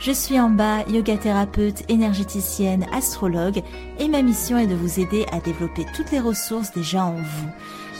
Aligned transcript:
Je 0.00 0.12
suis 0.12 0.40
en 0.40 0.48
bas, 0.48 0.82
yoga 0.88 1.18
thérapeute, 1.18 1.84
énergéticienne, 1.90 2.86
astrologue 2.92 3.62
et 3.98 4.08
ma 4.08 4.22
mission 4.22 4.56
est 4.56 4.66
de 4.66 4.74
vous 4.74 4.98
aider 4.98 5.26
à 5.30 5.40
développer 5.40 5.84
toutes 5.94 6.10
les 6.10 6.20
ressources 6.20 6.72
déjà 6.72 7.04
en 7.04 7.16
vous 7.16 7.50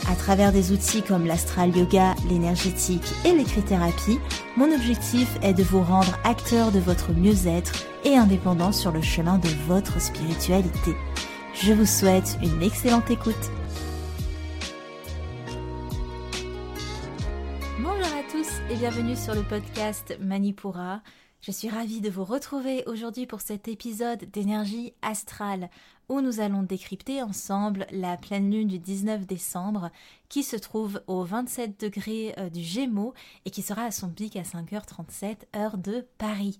à 0.09 0.15
travers 0.15 0.51
des 0.51 0.71
outils 0.71 1.03
comme 1.03 1.25
l'astral 1.25 1.75
yoga, 1.75 2.15
l'énergétique 2.29 3.13
et 3.25 3.33
l'écrit-thérapie, 3.33 4.19
mon 4.57 4.73
objectif 4.73 5.37
est 5.41 5.53
de 5.53 5.63
vous 5.63 5.81
rendre 5.81 6.17
acteur 6.23 6.71
de 6.71 6.79
votre 6.79 7.11
mieux-être 7.13 7.85
et 8.03 8.15
indépendant 8.15 8.71
sur 8.71 8.91
le 8.91 9.01
chemin 9.01 9.37
de 9.37 9.49
votre 9.67 10.01
spiritualité. 10.01 10.95
Je 11.53 11.73
vous 11.73 11.85
souhaite 11.85 12.37
une 12.41 12.63
excellente 12.63 13.11
écoute. 13.11 13.51
Bonjour 17.79 18.05
à 18.05 18.31
tous 18.31 18.47
et 18.69 18.75
bienvenue 18.75 19.15
sur 19.15 19.35
le 19.35 19.43
podcast 19.43 20.17
Manipura. 20.19 21.01
Je 21.41 21.49
suis 21.49 21.69
ravie 21.69 22.01
de 22.01 22.09
vous 22.11 22.23
retrouver 22.23 22.83
aujourd'hui 22.85 23.25
pour 23.25 23.41
cet 23.41 23.67
épisode 23.67 24.29
d'énergie 24.29 24.93
astrale 25.01 25.71
où 26.07 26.21
nous 26.21 26.39
allons 26.39 26.61
décrypter 26.61 27.23
ensemble 27.23 27.87
la 27.89 28.15
pleine 28.15 28.51
lune 28.51 28.67
du 28.67 28.77
19 28.77 29.25
décembre 29.25 29.89
qui 30.29 30.43
se 30.43 30.55
trouve 30.55 31.01
au 31.07 31.23
27 31.23 31.79
degrés 31.79 32.35
euh, 32.37 32.51
du 32.51 32.61
Gémeaux 32.61 33.15
et 33.45 33.49
qui 33.49 33.63
sera 33.63 33.85
à 33.85 33.91
son 33.91 34.09
pic 34.09 34.35
à 34.35 34.43
5h37 34.43 35.47
heure 35.55 35.79
de 35.79 36.05
Paris. 36.19 36.59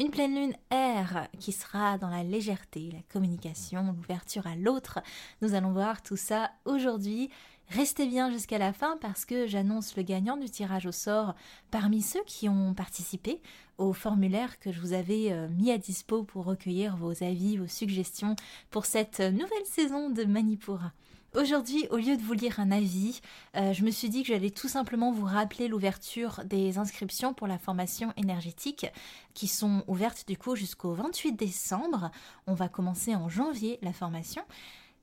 Une 0.00 0.10
pleine 0.10 0.34
lune 0.34 0.56
air 0.70 1.28
qui 1.38 1.52
sera 1.52 1.98
dans 1.98 2.08
la 2.08 2.22
légèreté, 2.22 2.88
la 2.90 3.02
communication, 3.12 3.94
l'ouverture 3.94 4.46
à 4.46 4.56
l'autre. 4.56 5.00
Nous 5.42 5.52
allons 5.52 5.72
voir 5.72 6.00
tout 6.02 6.16
ça 6.16 6.52
aujourd'hui. 6.64 7.28
Restez 7.68 8.06
bien 8.06 8.30
jusqu'à 8.30 8.56
la 8.56 8.72
fin 8.72 8.96
parce 9.02 9.26
que 9.26 9.46
j'annonce 9.46 9.94
le 9.98 10.02
gagnant 10.02 10.38
du 10.38 10.48
tirage 10.48 10.86
au 10.86 10.92
sort 10.92 11.34
parmi 11.70 12.00
ceux 12.00 12.24
qui 12.24 12.48
ont 12.48 12.72
participé 12.72 13.42
au 13.76 13.92
formulaire 13.92 14.58
que 14.58 14.72
je 14.72 14.80
vous 14.80 14.94
avais 14.94 15.32
euh, 15.32 15.48
mis 15.50 15.70
à 15.70 15.76
dispo 15.76 16.22
pour 16.24 16.46
recueillir 16.46 16.96
vos 16.96 17.22
avis, 17.22 17.58
vos 17.58 17.66
suggestions 17.66 18.36
pour 18.70 18.86
cette 18.86 19.20
nouvelle 19.20 19.66
saison 19.66 20.08
de 20.08 20.24
Manipura. 20.24 20.92
Aujourd'hui, 21.36 21.86
au 21.90 21.96
lieu 21.96 22.16
de 22.16 22.22
vous 22.22 22.32
lire 22.32 22.58
un 22.58 22.72
avis, 22.72 23.20
euh, 23.56 23.72
je 23.72 23.84
me 23.84 23.92
suis 23.92 24.08
dit 24.08 24.22
que 24.22 24.28
j'allais 24.30 24.50
tout 24.50 24.66
simplement 24.66 25.12
vous 25.12 25.26
rappeler 25.26 25.68
l'ouverture 25.68 26.40
des 26.44 26.76
inscriptions 26.76 27.34
pour 27.34 27.46
la 27.46 27.56
formation 27.56 28.12
énergétique 28.16 28.86
qui 29.32 29.46
sont 29.46 29.84
ouvertes 29.86 30.24
du 30.26 30.36
coup 30.36 30.56
jusqu'au 30.56 30.92
28 30.92 31.34
décembre. 31.34 32.10
On 32.48 32.54
va 32.54 32.68
commencer 32.68 33.14
en 33.14 33.28
janvier 33.28 33.78
la 33.80 33.92
formation. 33.92 34.42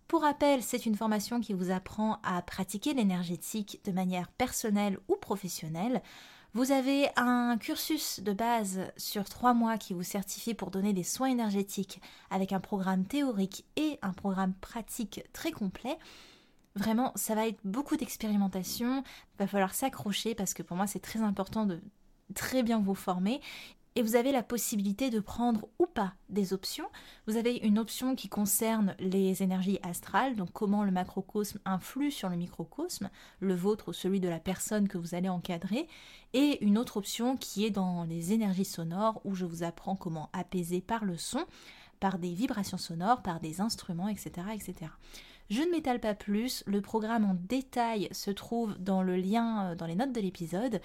Pour 0.09 0.23
rappel, 0.23 0.63
c'est 0.63 0.85
une 0.85 0.95
formation 0.95 1.39
qui 1.39 1.53
vous 1.53 1.71
apprend 1.71 2.19
à 2.23 2.41
pratiquer 2.41 2.93
l'énergétique 2.93 3.79
de 3.85 3.93
manière 3.93 4.27
personnelle 4.27 4.99
ou 5.07 5.15
professionnelle. 5.15 6.01
Vous 6.57 6.71
avez 6.71 7.07
un 7.17 7.55
cursus 7.59 8.19
de 8.19 8.33
base 8.33 8.79
sur 8.97 9.29
trois 9.29 9.53
mois 9.53 9.77
qui 9.77 9.93
vous 9.93 10.01
certifie 10.01 10.55
pour 10.55 10.71
donner 10.71 10.91
des 10.91 11.03
soins 11.03 11.29
énergétiques 11.29 12.01
avec 12.31 12.51
un 12.51 12.59
programme 12.59 13.05
théorique 13.05 13.63
et 13.75 13.99
un 14.01 14.11
programme 14.11 14.55
pratique 14.55 15.21
très 15.33 15.51
complet. 15.51 15.99
Vraiment, 16.73 17.11
ça 17.13 17.35
va 17.35 17.47
être 17.47 17.59
beaucoup 17.63 17.95
d'expérimentation. 17.95 19.03
Il 19.03 19.37
va 19.37 19.45
falloir 19.45 19.75
s'accrocher 19.75 20.33
parce 20.33 20.55
que 20.55 20.63
pour 20.63 20.75
moi, 20.75 20.87
c'est 20.87 20.97
très 20.97 21.19
important 21.19 21.67
de 21.67 21.79
très 22.33 22.63
bien 22.63 22.79
vous 22.79 22.95
former 22.95 23.39
et 23.97 24.03
vous 24.03 24.15
avez 24.15 24.31
la 24.31 24.43
possibilité 24.43 25.09
de 25.09 25.19
prendre 25.19 25.67
ou 25.79 25.87
pas 25.87 26.13
des 26.29 26.53
options. 26.53 26.85
Vous 27.25 27.35
avez 27.35 27.55
une 27.55 27.79
option 27.79 28.15
qui 28.15 28.29
concerne 28.29 28.95
les 28.99 29.41
énergies 29.41 29.79
astrales, 29.81 30.35
donc 30.35 30.51
comment 30.53 30.83
le 30.83 30.91
macrocosme 30.91 31.57
influe 31.65 32.11
sur 32.11 32.29
le 32.29 32.35
microcosme, 32.35 33.09
le 33.39 33.55
vôtre 33.55 33.89
ou 33.89 33.93
celui 33.93 34.19
de 34.19 34.29
la 34.29 34.37
personne 34.39 34.87
que 34.87 34.99
vous 34.99 35.15
allez 35.15 35.29
encadrer, 35.29 35.87
et 36.33 36.63
une 36.63 36.77
autre 36.77 36.97
option 36.97 37.37
qui 37.37 37.65
est 37.65 37.71
dans 37.71 38.03
les 38.03 38.33
énergies 38.33 38.65
sonores 38.65 39.19
où 39.25 39.33
je 39.33 39.45
vous 39.45 39.63
apprends 39.63 39.95
comment 39.95 40.29
apaiser 40.31 40.79
par 40.79 41.03
le 41.03 41.17
son, 41.17 41.43
par 41.99 42.19
des 42.19 42.35
vibrations 42.35 42.77
sonores, 42.77 43.23
par 43.23 43.39
des 43.39 43.61
instruments, 43.61 44.09
etc. 44.09 44.29
etc. 44.53 44.91
Je 45.49 45.61
ne 45.61 45.71
m'étale 45.71 45.99
pas 45.99 46.13
plus, 46.13 46.63
le 46.67 46.81
programme 46.81 47.25
en 47.25 47.35
détail 47.47 48.09
se 48.11 48.29
trouve 48.29 48.77
dans 48.77 49.01
le 49.01 49.15
lien 49.15 49.71
euh, 49.71 49.75
dans 49.75 49.87
les 49.87 49.95
notes 49.95 50.13
de 50.13 50.21
l'épisode. 50.21 50.81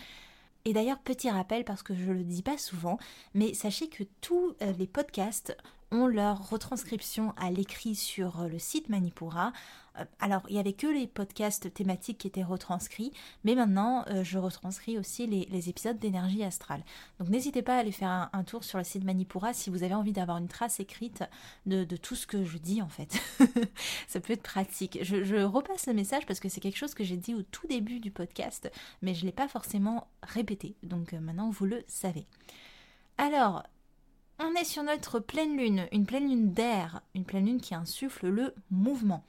Et 0.65 0.73
d'ailleurs, 0.73 0.99
petit 0.99 1.28
rappel, 1.28 1.65
parce 1.65 1.83
que 1.83 1.95
je 1.95 2.12
le 2.12 2.23
dis 2.23 2.43
pas 2.43 2.59
souvent, 2.59 2.99
mais 3.34 3.53
sachez 3.55 3.89
que 3.89 4.05
tous 4.21 4.55
euh, 4.62 4.73
les 4.78 4.87
podcasts 4.87 5.56
ont 5.91 6.06
leur 6.06 6.49
retranscription 6.49 7.34
à 7.37 7.50
l'écrit 7.50 7.95
sur 7.95 8.41
euh, 8.41 8.49
le 8.49 8.59
site 8.59 8.89
Manipura. 8.89 9.53
Euh, 9.99 10.05
alors, 10.21 10.43
il 10.49 10.55
n'y 10.55 10.61
avait 10.61 10.73
que 10.73 10.87
les 10.87 11.07
podcasts 11.07 11.73
thématiques 11.73 12.19
qui 12.19 12.27
étaient 12.27 12.43
retranscrits, 12.43 13.13
mais 13.45 13.55
maintenant, 13.55 14.05
je 14.23 14.39
retranscris 14.39 14.99
aussi 14.99 15.27
les, 15.27 15.69
épisodes 15.69 15.99
d'énergie 15.99 16.43
astrale. 16.43 16.83
Donc, 17.19 17.29
n'hésitez 17.29 17.63
pas 17.63 17.77
à 17.77 17.79
aller 17.79 17.93
faire 17.93 18.31
un, 18.33 18.45
tour 18.45 18.65
sur 18.65 18.79
le 18.79 18.85
site 18.85 19.05
Manipura 19.05 19.53
si 19.53 19.71
vous 19.71 19.83
avez 19.83 19.95
envie 19.95 20.13
d'avoir 20.13 20.39
une 20.39 20.49
trace 20.49 20.81
écrite 20.81 21.23
de, 21.67 21.85
tout 21.97 22.17
ce 22.17 22.27
que 22.27 22.45
je 22.45 22.59
dis, 22.59 22.83
en 22.83 22.89
fait. 22.89 23.21
Ça 24.09 24.21
peut 24.21 24.33
être 24.33 24.43
pratique. 24.43 24.99
Je, 25.03 25.25
je 25.25 25.37
repasse 25.37 25.87
le 25.87 25.95
message 25.95 26.27
parce 26.27 26.41
que 26.41 26.49
c'est 26.49 26.61
quelque 26.61 26.79
chose 26.79 26.95
que 26.95 27.05
j'ai 27.05 27.17
dit 27.17 27.35
au 27.35 27.43
tout 27.43 27.67
début 27.67 28.01
du 28.01 28.11
podcast, 28.11 28.71
mais 29.03 29.15
je 29.15 29.23
ne 29.23 29.27
l'ai 29.27 29.33
pas 29.33 29.49
forcément 29.49 30.09
répété. 30.23 30.75
Donc, 30.83 31.13
maintenant, 31.13 31.51
vous 31.51 31.67
le 31.67 31.85
savez. 31.87 32.27
Alors, 33.19 33.63
on 34.39 34.55
est 34.55 34.65
sur 34.65 34.83
notre 34.83 35.21
pleine 35.21 35.57
lune, 35.57 35.87
une 35.93 36.07
pleine 36.07 36.29
lune 36.29 36.53
d'air, 36.53 37.03
une 37.15 37.25
pleine 37.25 37.47
lune 37.47 37.61
qui 37.61 37.75
insuffle 37.75 38.29
le 38.29 38.55
mouvement. 38.71 39.25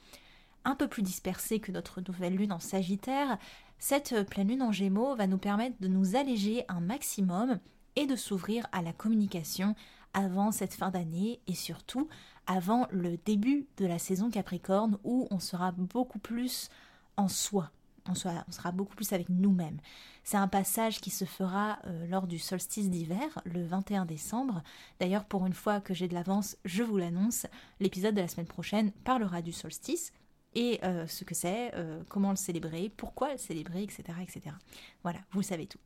Un 0.66 0.76
peu 0.76 0.88
plus 0.88 1.04
dispersée 1.04 1.60
que 1.60 1.72
notre 1.72 2.02
nouvelle 2.02 2.36
lune 2.36 2.54
en 2.54 2.60
Sagittaire, 2.60 3.38
cette 3.80 4.28
pleine 4.30 4.48
lune 4.48 4.62
en 4.62 4.72
Gémeaux 4.72 5.16
va 5.16 5.28
nous 5.28 5.38
permettre 5.38 5.76
de 5.82 5.88
nous 5.88 6.16
alléger 6.16 6.64
un 6.70 6.80
maximum 6.80 7.60
et 7.96 8.08
de 8.08 8.16
s'ouvrir 8.16 8.66
à 8.72 8.82
la 8.82 8.94
communication 8.94 9.76
avant 10.14 10.52
cette 10.52 10.74
fin 10.74 10.90
d'année 10.90 11.42
et 11.48 11.56
surtout 11.56 12.08
avant 12.48 12.88
le 12.92 13.18
début 13.18 13.68
de 13.78 13.86
la 13.86 14.00
saison 14.00 14.30
Capricorne 14.30 14.98
où 15.04 15.28
on 15.32 15.40
sera 15.40 15.72
beaucoup 15.72 16.20
plus 16.20 16.70
en 17.18 17.28
soi, 17.28 17.72
on, 18.08 18.16
sera 18.16 18.72
beaucoup 18.72 18.96
plus 18.96 19.14
avec 19.14 19.30
nous-mêmes. 19.30 19.80
C'est 20.24 20.38
un 20.38 20.48
passage 20.48 21.00
qui 21.00 21.10
se 21.10 21.26
fera 21.26 21.80
euh, 21.86 22.08
lors 22.08 22.28
du 22.28 22.40
solstice 22.40 22.90
d'hiver, 22.90 23.42
le 23.46 23.66
21 23.66 24.06
décembre. 24.06 24.64
D'ailleurs, 25.00 25.26
pour 25.26 25.46
une 25.46 25.54
fois 25.54 25.80
que 25.80 25.94
j'ai 25.94 26.08
de 26.08 26.14
l'avance, 26.14 26.58
je 26.66 26.84
vous 26.84 26.98
l'annonce, 26.98 27.46
l'épisode 27.80 28.16
de 28.16 28.22
la 28.22 28.28
semaine 28.28 28.48
prochaine 28.48 28.92
parlera 29.04 29.42
du 29.42 29.52
solstice 29.52 30.12
et 30.56 30.80
euh, 30.84 31.08
ce 31.08 31.24
que 31.24 31.36
c'est, 31.36 31.72
euh, 31.76 32.02
comment 32.10 32.32
le 32.32 32.36
célébrer, 32.36 32.92
pourquoi 32.96 33.32
le 33.32 33.38
célébrer, 33.38 33.84
etc., 33.84 34.04
etc. 34.22 34.56
Voilà, 35.04 35.20
vous 35.32 35.42
savez 35.42 35.68
tout. 35.68 35.80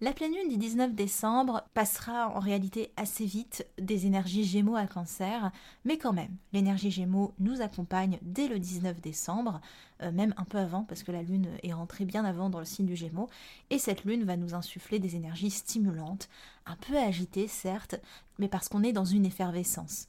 La 0.00 0.12
pleine 0.12 0.32
lune 0.32 0.48
du 0.48 0.58
19 0.58 0.94
décembre 0.94 1.64
passera 1.74 2.28
en 2.28 2.38
réalité 2.38 2.92
assez 2.96 3.24
vite 3.24 3.66
des 3.80 4.06
énergies 4.06 4.44
Gémeaux 4.44 4.76
à 4.76 4.86
Cancer, 4.86 5.50
mais 5.84 5.98
quand 5.98 6.12
même, 6.12 6.36
l'énergie 6.52 6.92
Gémeaux 6.92 7.34
nous 7.40 7.62
accompagne 7.62 8.20
dès 8.22 8.46
le 8.46 8.60
19 8.60 9.00
décembre, 9.00 9.60
euh, 10.02 10.12
même 10.12 10.34
un 10.36 10.44
peu 10.44 10.58
avant 10.58 10.84
parce 10.84 11.02
que 11.02 11.10
la 11.10 11.24
lune 11.24 11.48
est 11.64 11.72
rentrée 11.72 12.04
bien 12.04 12.24
avant 12.24 12.48
dans 12.48 12.60
le 12.60 12.64
signe 12.64 12.86
du 12.86 12.94
Gémeaux, 12.94 13.28
et 13.70 13.80
cette 13.80 14.04
lune 14.04 14.22
va 14.22 14.36
nous 14.36 14.54
insuffler 14.54 15.00
des 15.00 15.16
énergies 15.16 15.50
stimulantes, 15.50 16.28
un 16.64 16.76
peu 16.76 16.96
agitées 16.96 17.48
certes, 17.48 17.96
mais 18.38 18.46
parce 18.46 18.68
qu'on 18.68 18.84
est 18.84 18.92
dans 18.92 19.04
une 19.04 19.26
effervescence. 19.26 20.06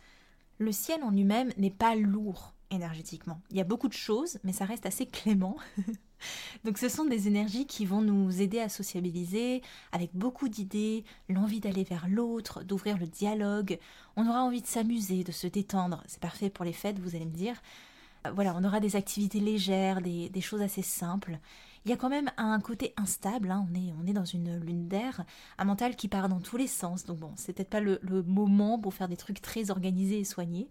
Le 0.59 0.71
ciel 0.71 1.01
en 1.01 1.09
lui-même 1.09 1.51
n'est 1.57 1.71
pas 1.71 1.95
lourd 1.95 2.53
énergétiquement. 2.71 3.41
Il 3.51 3.57
y 3.57 3.61
a 3.61 3.65
beaucoup 3.65 3.87
de 3.87 3.93
choses, 3.93 4.39
mais 4.43 4.53
ça 4.53 4.65
reste 4.65 4.85
assez 4.85 5.05
clément. 5.05 5.57
Donc 6.63 6.77
ce 6.77 6.89
sont 6.89 7.05
des 7.05 7.27
énergies 7.27 7.65
qui 7.65 7.85
vont 7.85 8.01
nous 8.01 8.41
aider 8.41 8.59
à 8.59 8.69
sociabiliser 8.69 9.61
avec 9.91 10.11
beaucoup 10.13 10.49
d'idées, 10.49 11.03
l'envie 11.29 11.59
d'aller 11.59 11.83
vers 11.83 12.07
l'autre, 12.07 12.63
d'ouvrir 12.63 12.97
le 12.97 13.07
dialogue. 13.07 13.79
On 14.15 14.27
aura 14.27 14.43
envie 14.43 14.61
de 14.61 14.67
s'amuser, 14.67 15.23
de 15.23 15.31
se 15.31 15.47
détendre. 15.47 16.03
C'est 16.07 16.19
parfait 16.19 16.49
pour 16.49 16.65
les 16.65 16.73
fêtes, 16.73 16.99
vous 16.99 17.15
allez 17.15 17.25
me 17.25 17.35
dire. 17.35 17.61
Euh, 18.27 18.31
voilà, 18.31 18.53
on 18.57 18.63
aura 18.63 18.79
des 18.79 18.95
activités 18.95 19.39
légères, 19.39 20.01
des, 20.01 20.29
des 20.29 20.41
choses 20.41 20.61
assez 20.61 20.81
simples. 20.81 21.39
Il 21.85 21.91
y 21.91 21.93
a 21.93 21.97
quand 21.97 22.09
même 22.09 22.29
un 22.37 22.59
côté 22.59 22.93
instable, 22.97 23.51
hein. 23.51 23.65
on, 23.69 23.75
est, 23.75 23.93
on 24.01 24.07
est 24.07 24.13
dans 24.13 24.25
une 24.25 24.59
lune 24.59 24.87
d'air, 24.87 25.23
un 25.57 25.65
mental 25.65 25.95
qui 25.95 26.07
part 26.07 26.29
dans 26.29 26.39
tous 26.39 26.57
les 26.57 26.67
sens, 26.67 27.05
donc 27.05 27.19
bon, 27.19 27.31
c'est 27.35 27.53
peut-être 27.53 27.69
pas 27.69 27.79
le, 27.79 27.99
moment 28.27 28.77
pour 28.77 28.93
faire 28.93 29.07
des 29.07 29.17
trucs 29.17 29.41
très 29.41 29.71
organisés 29.71 30.19
et 30.19 30.23
soignés. 30.23 30.67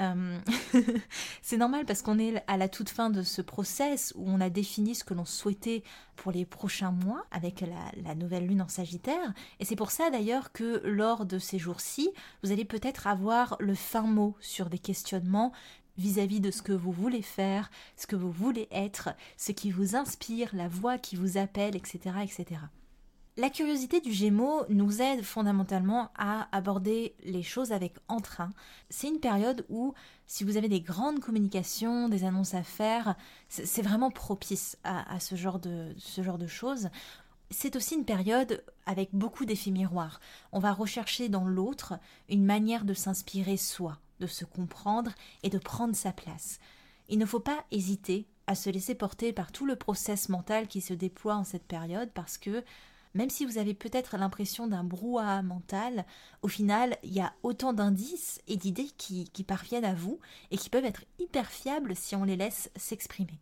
Euh, 0.00 0.38
c'est 1.42 1.56
normal 1.56 1.84
parce 1.86 2.02
qu'on 2.02 2.18
est 2.18 2.42
à 2.46 2.56
la 2.56 2.68
toute 2.68 2.88
fin 2.88 3.10
de 3.10 3.22
ce 3.22 3.40
process 3.40 4.12
où 4.16 4.24
on 4.26 4.40
a 4.40 4.50
défini 4.50 4.94
ce 4.94 5.04
que 5.04 5.14
l'on 5.14 5.24
souhaitait 5.24 5.84
pour 6.16 6.32
les 6.32 6.44
prochains 6.44 6.90
mois 6.90 7.24
avec 7.30 7.60
la, 7.60 8.02
la 8.02 8.14
nouvelle 8.14 8.46
lune 8.46 8.62
en 8.62 8.68
Sagittaire, 8.68 9.32
et 9.60 9.64
c'est 9.64 9.76
pour 9.76 9.90
ça 9.90 10.10
d'ailleurs 10.10 10.52
que 10.52 10.82
lors 10.84 11.24
de 11.24 11.38
ces 11.38 11.58
jours-ci, 11.58 12.10
vous 12.42 12.50
allez 12.50 12.64
peut-être 12.64 13.06
avoir 13.06 13.56
le 13.60 13.74
fin 13.74 14.02
mot 14.02 14.36
sur 14.40 14.68
des 14.68 14.78
questionnements 14.78 15.52
vis-à-vis 15.98 16.40
de 16.40 16.50
ce 16.50 16.62
que 16.62 16.72
vous 16.72 16.92
voulez 16.92 17.22
faire, 17.22 17.70
ce 17.96 18.06
que 18.06 18.16
vous 18.16 18.30
voulez 18.30 18.68
être, 18.70 19.10
ce 19.36 19.52
qui 19.52 19.70
vous 19.70 19.96
inspire, 19.96 20.50
la 20.54 20.68
voix 20.68 20.96
qui 20.96 21.16
vous 21.16 21.36
appelle, 21.36 21.76
etc. 21.76 22.16
etc. 22.22 22.60
La 23.38 23.50
curiosité 23.50 24.00
du 24.00 24.12
Gémeaux 24.12 24.64
nous 24.68 25.00
aide 25.00 25.22
fondamentalement 25.22 26.10
à 26.16 26.48
aborder 26.50 27.14
les 27.22 27.44
choses 27.44 27.70
avec 27.70 27.94
entrain. 28.08 28.52
C'est 28.90 29.06
une 29.06 29.20
période 29.20 29.64
où, 29.68 29.94
si 30.26 30.42
vous 30.42 30.56
avez 30.56 30.68
des 30.68 30.80
grandes 30.80 31.20
communications, 31.20 32.08
des 32.08 32.24
annonces 32.24 32.54
à 32.54 32.64
faire, 32.64 33.14
c'est 33.48 33.82
vraiment 33.82 34.10
propice 34.10 34.76
à, 34.82 35.20
ce, 35.20 35.36
genre 35.36 35.60
de, 35.60 35.94
ce 35.98 36.24
genre 36.24 36.36
de 36.36 36.48
choses. 36.48 36.88
C'est 37.48 37.76
aussi 37.76 37.94
une 37.94 38.04
période 38.04 38.64
avec 38.86 39.10
beaucoup 39.12 39.44
d'effets 39.44 39.70
miroirs. 39.70 40.18
On 40.50 40.58
va 40.58 40.72
rechercher 40.72 41.28
dans 41.28 41.46
l'autre 41.46 41.94
une 42.28 42.44
manière 42.44 42.84
de 42.84 42.92
s'inspirer 42.92 43.56
soi, 43.56 44.00
de 44.20 44.26
se 44.26 44.44
comprendre 44.44 45.12
et 45.42 45.50
de 45.50 45.58
prendre 45.58 45.96
sa 45.96 46.12
place. 46.12 46.58
Il 47.08 47.18
ne 47.18 47.26
faut 47.26 47.40
pas 47.40 47.64
hésiter 47.70 48.26
à 48.46 48.54
se 48.54 48.70
laisser 48.70 48.94
porter 48.94 49.32
par 49.32 49.52
tout 49.52 49.66
le 49.66 49.76
process 49.76 50.28
mental 50.28 50.68
qui 50.68 50.80
se 50.80 50.94
déploie 50.94 51.36
en 51.36 51.44
cette 51.44 51.66
période 51.66 52.10
parce 52.14 52.38
que 52.38 52.64
même 53.14 53.30
si 53.30 53.44
vous 53.44 53.58
avez 53.58 53.74
peut-être 53.74 54.16
l'impression 54.16 54.66
d'un 54.66 54.84
brouhaha 54.84 55.42
mental, 55.42 56.04
au 56.42 56.48
final, 56.48 56.96
il 57.02 57.12
y 57.12 57.20
a 57.20 57.32
autant 57.42 57.72
d'indices 57.72 58.40
et 58.46 58.56
d'idées 58.56 58.90
qui, 58.96 59.28
qui 59.30 59.44
parviennent 59.44 59.84
à 59.84 59.94
vous 59.94 60.20
et 60.50 60.58
qui 60.58 60.70
peuvent 60.70 60.84
être 60.84 61.04
hyper 61.18 61.50
fiables 61.50 61.96
si 61.96 62.14
on 62.16 62.24
les 62.24 62.36
laisse 62.36 62.70
s'exprimer. 62.76 63.40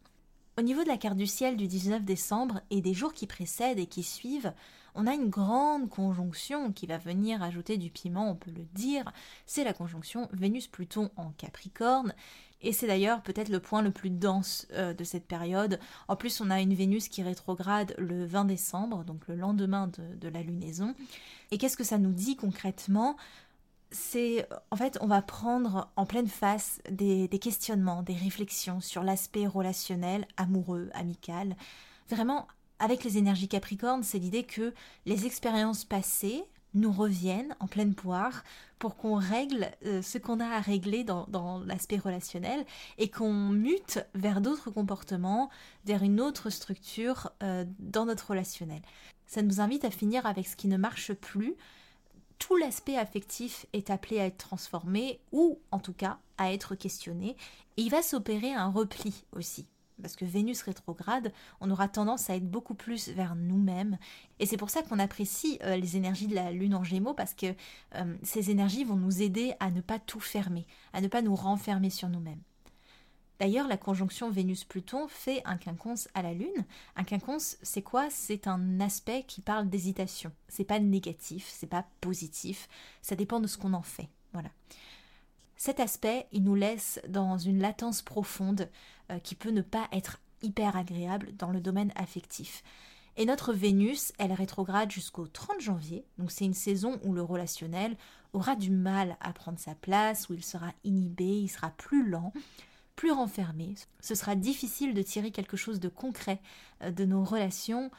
Au 0.58 0.62
niveau 0.62 0.82
de 0.82 0.88
la 0.88 0.96
carte 0.96 1.18
du 1.18 1.26
ciel 1.26 1.58
du 1.58 1.66
19 1.66 2.02
décembre 2.02 2.62
et 2.70 2.80
des 2.80 2.94
jours 2.94 3.12
qui 3.12 3.26
précèdent 3.26 3.78
et 3.78 3.84
qui 3.84 4.02
suivent, 4.02 4.54
on 4.94 5.06
a 5.06 5.12
une 5.12 5.28
grande 5.28 5.90
conjonction 5.90 6.72
qui 6.72 6.86
va 6.86 6.96
venir 6.96 7.42
ajouter 7.42 7.76
du 7.76 7.90
piment, 7.90 8.30
on 8.30 8.36
peut 8.36 8.50
le 8.50 8.64
dire. 8.72 9.04
C'est 9.44 9.64
la 9.64 9.74
conjonction 9.74 10.30
Vénus-Pluton 10.32 11.10
en 11.16 11.32
Capricorne 11.32 12.14
et 12.62 12.72
c'est 12.72 12.86
d'ailleurs 12.86 13.22
peut-être 13.22 13.50
le 13.50 13.60
point 13.60 13.82
le 13.82 13.90
plus 13.90 14.08
dense 14.08 14.66
euh, 14.72 14.94
de 14.94 15.04
cette 15.04 15.26
période. 15.26 15.78
En 16.08 16.16
plus, 16.16 16.40
on 16.40 16.50
a 16.50 16.62
une 16.62 16.74
Vénus 16.74 17.08
qui 17.08 17.22
rétrograde 17.22 17.94
le 17.98 18.24
20 18.24 18.46
décembre, 18.46 19.04
donc 19.04 19.28
le 19.28 19.34
lendemain 19.34 19.88
de, 19.88 20.28
la 20.28 20.42
lunaison. 20.42 20.94
Et 21.50 21.58
qu'est-ce 21.58 21.76
que 21.76 21.84
ça 21.84 21.98
nous 21.98 22.12
dit 22.12 22.36
concrètement? 22.36 23.16
C'est 23.90 24.48
en 24.70 24.76
fait 24.76 24.98
on 25.00 25.06
va 25.06 25.22
prendre 25.22 25.90
en 25.96 26.06
pleine 26.06 26.28
face 26.28 26.80
des, 26.90 27.28
questionnements, 27.40 28.02
des 28.02 28.14
réflexions 28.14 28.80
sur 28.80 29.02
l'aspect 29.02 29.46
relationnel, 29.46 30.26
amoureux, 30.36 30.90
amical. 30.94 31.56
Vraiment, 32.08 32.46
avec 32.78 33.04
les 33.04 33.18
énergies 33.18 33.48
capricornes, 33.48 34.02
c'est 34.02 34.18
l'idée 34.18 34.44
que 34.44 34.74
les 35.06 35.26
expériences 35.26 35.84
passées, 35.84 36.44
nous 36.76 36.92
reviennent 36.92 37.56
en 37.58 37.66
pleine 37.66 37.94
poire 37.94 38.44
pour 38.78 38.96
qu'on 38.96 39.14
règle 39.14 39.70
euh, 39.86 40.02
ce 40.02 40.18
qu'on 40.18 40.40
a 40.40 40.46
à 40.46 40.60
régler 40.60 41.04
dans, 41.04 41.62
l'aspect 41.66 41.96
relationnel 41.96 42.64
et 42.98 43.10
qu'on 43.10 43.32
mute 43.32 44.00
vers 44.14 44.40
d'autres 44.40 44.70
comportements, 44.70 45.50
vers 45.84 46.02
une 46.02 46.20
autre 46.20 46.50
structure 46.50 47.30
euh, 47.42 47.64
dans 47.78 48.04
notre 48.04 48.30
relationnel. 48.30 48.82
Ça 49.26 49.42
nous 49.42 49.60
invite 49.60 49.84
à 49.84 49.90
finir 49.90 50.26
avec 50.26 50.46
ce 50.46 50.56
qui 50.56 50.68
ne 50.68 50.76
marche 50.76 51.12
plus. 51.14 51.54
Tout 52.38 52.56
l'aspect 52.56 52.96
affectif 52.96 53.66
est 53.72 53.90
appelé 53.90 54.20
à 54.20 54.26
être 54.26 54.38
transformé 54.38 55.20
ou 55.32 55.58
en 55.70 55.78
tout 55.78 55.94
cas 55.94 56.18
à 56.38 56.52
être 56.52 56.74
questionné 56.74 57.36
et 57.76 57.82
il 57.82 57.90
va 57.90 58.02
s'opérer 58.02 58.52
un 58.52 58.70
repli 58.70 59.24
aussi 59.32 59.66
parce 60.02 60.16
que 60.16 60.24
Vénus 60.24 60.62
rétrograde, 60.62 61.32
on 61.60 61.70
aura 61.70 61.88
tendance 61.88 62.28
à 62.28 62.36
être 62.36 62.48
beaucoup 62.48 62.74
plus 62.74 63.08
vers 63.08 63.34
nous-mêmes. 63.34 63.98
Et 64.38 64.46
c'est 64.46 64.56
pour 64.56 64.70
ça 64.70 64.82
qu'on 64.82 64.98
apprécie 64.98 65.58
euh, 65.62 65.76
les 65.76 65.96
énergies 65.96 66.26
de 66.26 66.34
la 66.34 66.52
Lune 66.52 66.74
en 66.74 66.84
Gémeaux, 66.84 67.14
parce 67.14 67.34
que 67.34 67.46
euh, 67.94 68.16
ces 68.22 68.50
énergies 68.50 68.84
vont 68.84 68.96
nous 68.96 69.22
aider 69.22 69.54
à 69.60 69.70
ne 69.70 69.80
pas 69.80 69.98
tout 69.98 70.20
fermer, 70.20 70.66
à 70.92 71.00
ne 71.00 71.08
pas 71.08 71.22
nous 71.22 71.34
renfermer 71.34 71.90
sur 71.90 72.08
nous-mêmes. 72.08 72.42
D'ailleurs, 73.38 73.68
la 73.68 73.76
conjonction 73.76 74.30
Vénus-Pluton 74.30 75.08
fait 75.08 75.42
un 75.44 75.56
quinconce 75.56 76.08
à 76.14 76.22
la 76.22 76.32
Lune. 76.32 76.64
Un 76.96 77.04
quinconce, 77.04 77.58
c'est 77.62 77.82
quoi? 77.82 78.08
C'est 78.10 78.46
un 78.46 78.80
aspect 78.80 79.24
qui 79.26 79.42
parle 79.42 79.68
d'hésitation. 79.68 80.32
C'est 80.48 80.64
pas 80.64 80.80
négatif, 80.80 81.48
c'est 81.52 81.66
pas 81.66 81.86
positif, 82.00 82.68
ça 83.02 83.16
dépend 83.16 83.40
de 83.40 83.46
ce 83.46 83.58
qu'on 83.58 83.74
en 83.74 83.82
fait. 83.82 84.08
Voilà. 84.32 84.48
Cet 85.56 85.80
aspect, 85.80 86.26
il 86.32 86.44
nous 86.44 86.54
laisse 86.54 87.00
dans 87.08 87.38
une 87.38 87.60
latence 87.60 88.02
profonde 88.02 88.70
euh, 89.10 89.18
qui 89.18 89.34
peut 89.34 89.50
ne 89.50 89.62
pas 89.62 89.88
être 89.92 90.20
hyper 90.42 90.76
agréable 90.76 91.34
dans 91.36 91.50
le 91.50 91.60
domaine 91.60 91.92
affectif. 91.96 92.62
Et 93.18 93.24
notre 93.24 93.54
Vénus, 93.54 94.12
elle 94.18 94.32
rétrograde 94.32 94.90
jusqu'au 94.90 95.26
30 95.26 95.60
janvier, 95.60 96.04
donc 96.18 96.30
c'est 96.30 96.44
une 96.44 96.52
saison 96.52 97.00
où 97.02 97.14
le 97.14 97.22
relationnel 97.22 97.96
aura 98.34 98.56
du 98.56 98.70
mal 98.70 99.16
à 99.20 99.32
prendre 99.32 99.58
sa 99.58 99.74
place, 99.74 100.28
où 100.28 100.34
il 100.34 100.44
sera 100.44 100.74
inhibé, 100.84 101.24
il 101.24 101.48
sera 101.48 101.70
plus 101.70 102.06
lent, 102.06 102.34
plus 102.96 103.12
renfermé. 103.12 103.74
Ce 104.00 104.14
sera 104.14 104.34
difficile 104.34 104.94
de 104.94 105.02
tirer 105.02 105.30
quelque 105.30 105.56
chose 105.56 105.80
de 105.80 105.88
concret 105.88 106.40
euh, 106.82 106.90
de 106.90 107.04
nos 107.04 107.22
relations, 107.22 107.90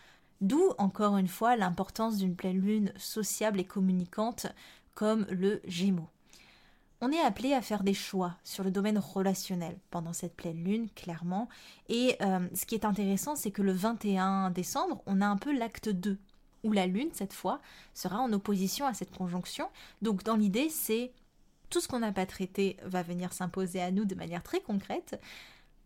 d'où 0.41 0.73
encore 0.77 1.17
une 1.17 1.27
fois 1.27 1.55
l'importance 1.55 2.17
d'une 2.17 2.35
pleine 2.35 2.59
lune 2.59 2.91
sociable 2.97 3.59
et 3.59 3.65
communicante 3.65 4.47
comme 4.95 5.25
le 5.29 5.61
Gémeaux. 5.65 6.09
On 6.99 7.11
est 7.11 7.21
appelé 7.21 7.53
à 7.53 7.61
faire 7.61 7.83
des 7.83 7.93
choix 7.93 8.35
sur 8.43 8.63
le 8.63 8.71
domaine 8.71 8.97
relationnel 8.97 9.77
pendant 9.91 10.13
cette 10.13 10.35
pleine 10.35 10.63
lune, 10.63 10.89
clairement. 10.95 11.47
Et 11.89 12.15
euh, 12.21 12.47
ce 12.55 12.65
qui 12.65 12.73
est 12.73 12.85
intéressant, 12.85 13.35
c'est 13.35 13.51
que 13.51 13.61
le 13.61 13.71
21 13.71 14.49
décembre, 14.49 15.03
on 15.05 15.21
a 15.21 15.27
un 15.27 15.37
peu 15.37 15.55
l'acte 15.55 15.89
2, 15.89 16.17
où 16.63 16.71
la 16.71 16.87
lune, 16.87 17.09
cette 17.13 17.33
fois, 17.33 17.61
sera 17.93 18.19
en 18.19 18.33
opposition 18.33 18.87
à 18.87 18.95
cette 18.95 19.15
conjonction. 19.15 19.69
Donc 20.01 20.23
dans 20.23 20.35
l'idée, 20.35 20.69
c'est 20.69 21.11
tout 21.69 21.81
ce 21.81 21.87
qu'on 21.87 21.99
n'a 21.99 22.11
pas 22.11 22.25
traité 22.25 22.77
va 22.83 23.03
venir 23.03 23.33
s'imposer 23.33 23.81
à 23.81 23.91
nous 23.91 24.05
de 24.05 24.15
manière 24.15 24.43
très 24.43 24.61
concrète. 24.61 25.19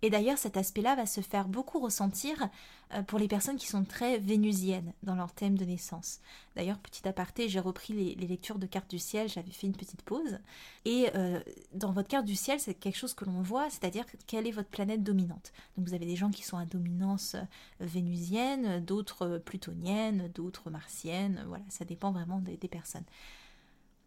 Et 0.04 0.10
d'ailleurs, 0.10 0.38
cet 0.38 0.58
aspect-là 0.58 0.96
va 0.96 1.06
se 1.06 1.22
faire 1.22 1.48
beaucoup 1.48 1.80
ressentir 1.80 2.50
euh, 2.94 3.04
pour 3.04 3.20
les 3.20 3.28
personnes 3.28 3.58
qui 3.58 3.68
sont 3.68 3.84
très 3.84 4.18
vénusiennes 4.18 4.94
dans 5.04 5.16
leur 5.16 5.32
thème 5.32 5.58
de 5.58 5.64
naissance. 5.64 6.22
D'ailleurs, 6.56 6.80
petit 6.80 7.08
aparté, 7.08 7.48
j'ai 7.50 7.60
repris 7.60 7.94
les, 7.94 8.28
lectures 8.28 8.58
de 8.58 8.66
cartes 8.66 8.90
du 8.90 8.98
ciel, 8.98 9.30
j'avais 9.30 9.52
fait 9.52 9.68
une 9.68 9.76
petite 9.76 10.02
pause. 10.02 10.40
Et 10.86 11.10
euh, 11.16 11.40
dans 11.74 11.92
votre 11.92 12.08
carte 12.08 12.26
du 12.26 12.36
ciel, 12.36 12.60
c'est 12.60 12.74
quelque 12.74 12.98
chose 12.98 13.14
que 13.14 13.26
l'on 13.26 13.44
voit, 13.44 13.70
c'est-à-dire 13.70 14.06
quelle 14.26 14.48
est 14.48 14.52
votre 14.52 14.70
planète 14.70 15.04
dominante. 15.04 15.54
Donc 15.78 15.88
vous 15.88 15.94
avez 15.94 16.08
des 16.08 16.16
gens 16.16 16.32
qui 16.32 16.44
sont 16.44 16.58
à 16.58 16.66
dominance 16.66 17.36
euh, 17.36 17.42
vénusienne, 17.80 18.84
d'autres 18.84 19.38
plutonienne, 19.38 20.32
d'autres 20.34 20.72
martienne, 20.72 21.44
voilà, 21.48 21.64
ça 21.70 21.86
dépend 21.86 22.12
vraiment 22.12 22.40
des, 22.40 22.58
personnes. 22.68 23.04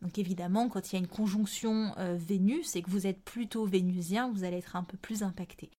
Donc 0.04 0.18
évidemment, 0.18 0.68
quand 0.68 0.92
il 0.92 0.94
y 0.94 0.96
a 0.96 1.00
une 1.00 1.08
conjonction 1.08 1.94
Vénus 1.96 2.76
et 2.76 2.82
que 2.82 2.90
vous 2.90 3.06
êtes 3.06 3.22
plutôt 3.24 3.64
vénusien, 3.64 4.30
vous 4.30 4.44
allez 4.44 4.58
être 4.58 4.76
un 4.76 4.84
peu 4.84 4.98
plus 4.98 5.24
impacté. 5.24 5.70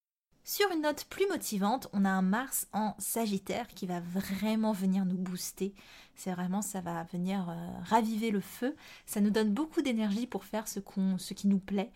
Sur 0.48 0.70
une 0.72 0.84
note 0.84 1.06
plus 1.06 1.28
motivante, 1.28 1.88
on 1.92 2.06
a 2.06 2.10
un 2.10 2.22
Mars 2.22 2.68
en 2.72 2.94
Sagittaire 3.00 3.68
qui 3.68 3.88
va 3.88 4.00
vraiment 4.00 4.74
venir 4.74 5.04
nous 5.04 5.18
booster. 5.18 5.74
C'est 6.14 6.32
vraiment, 6.32 6.62
ça 6.62 6.82
va 6.82 7.04
venir 7.06 7.50
euh, 7.50 7.56
raviver 7.86 8.30
le 8.30 8.42
feu. 8.42 8.76
Ça 9.08 9.22
nous 9.22 9.32
donne 9.32 9.52
beaucoup 9.52 9.82
d'énergie 9.82 10.28
pour 10.28 10.46
faire 10.46 10.68
ce 10.68 10.80
qui 11.34 11.48
nous 11.48 11.58
plaît, 11.58 11.92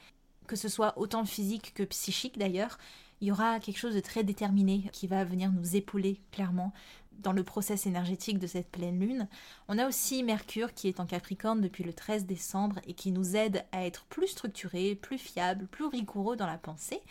que 0.47 0.55
ce 0.55 0.67
soit 0.67 0.97
autant 0.97 1.25
physique 1.25 1.75
que 1.75 1.83
psychique 1.83 2.39
d'ailleurs. 2.39 2.79
Il 3.21 3.27
y 3.27 3.31
aura 3.31 3.59
quelque 3.59 3.77
chose 3.77 3.95
de 3.95 3.99
très 3.99 4.23
déterminé 4.23 4.89
qui 4.93 5.07
va 5.07 5.23
venir 5.23 5.51
nous 5.51 5.75
épauler 5.75 6.21
clairement 6.31 6.73
dans 7.19 7.33
le 7.33 7.43
process 7.43 7.85
énergétique 7.85 8.39
de 8.39 8.47
cette 8.47 8.69
pleine 8.69 8.99
lune. 8.99 9.27
On 9.67 9.77
a 9.77 9.87
aussi 9.87 10.23
Mercure 10.23 10.73
qui 10.73 10.87
est 10.87 10.99
en 10.99 11.05
Capricorne 11.05 11.61
depuis 11.61 11.83
le 11.83 11.93
13 11.93 12.25
décembre 12.25 12.79
et 12.87 12.93
qui 12.93 13.11
nous 13.11 13.35
aide 13.35 13.65
à 13.71 13.85
être 13.85 14.05
plus 14.05 14.27
structuré, 14.27 14.95
plus 14.95 15.17
fiable, 15.17 15.67
plus 15.67 15.85
rigoureux 15.85 16.37
dans 16.37 16.47
la 16.47 16.57
pensée, 16.57 17.01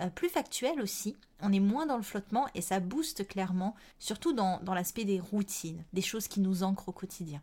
euh, 0.00 0.08
plus 0.08 0.28
factuel 0.28 0.80
aussi. 0.80 1.16
On 1.40 1.52
est 1.52 1.60
moins 1.60 1.86
dans 1.86 1.96
le 1.96 2.02
flottement 2.02 2.46
et 2.54 2.62
ça 2.62 2.80
booste 2.80 3.26
clairement, 3.26 3.74
surtout 3.98 4.32
dans 4.32 4.60
l'aspect 4.74 5.04
des 5.04 5.20
routines, 5.20 5.84
des 5.92 6.02
choses 6.02 6.28
qui 6.28 6.40
nous 6.40 6.62
ancrent 6.62 6.88
au 6.88 6.92
quotidien. 6.92 7.42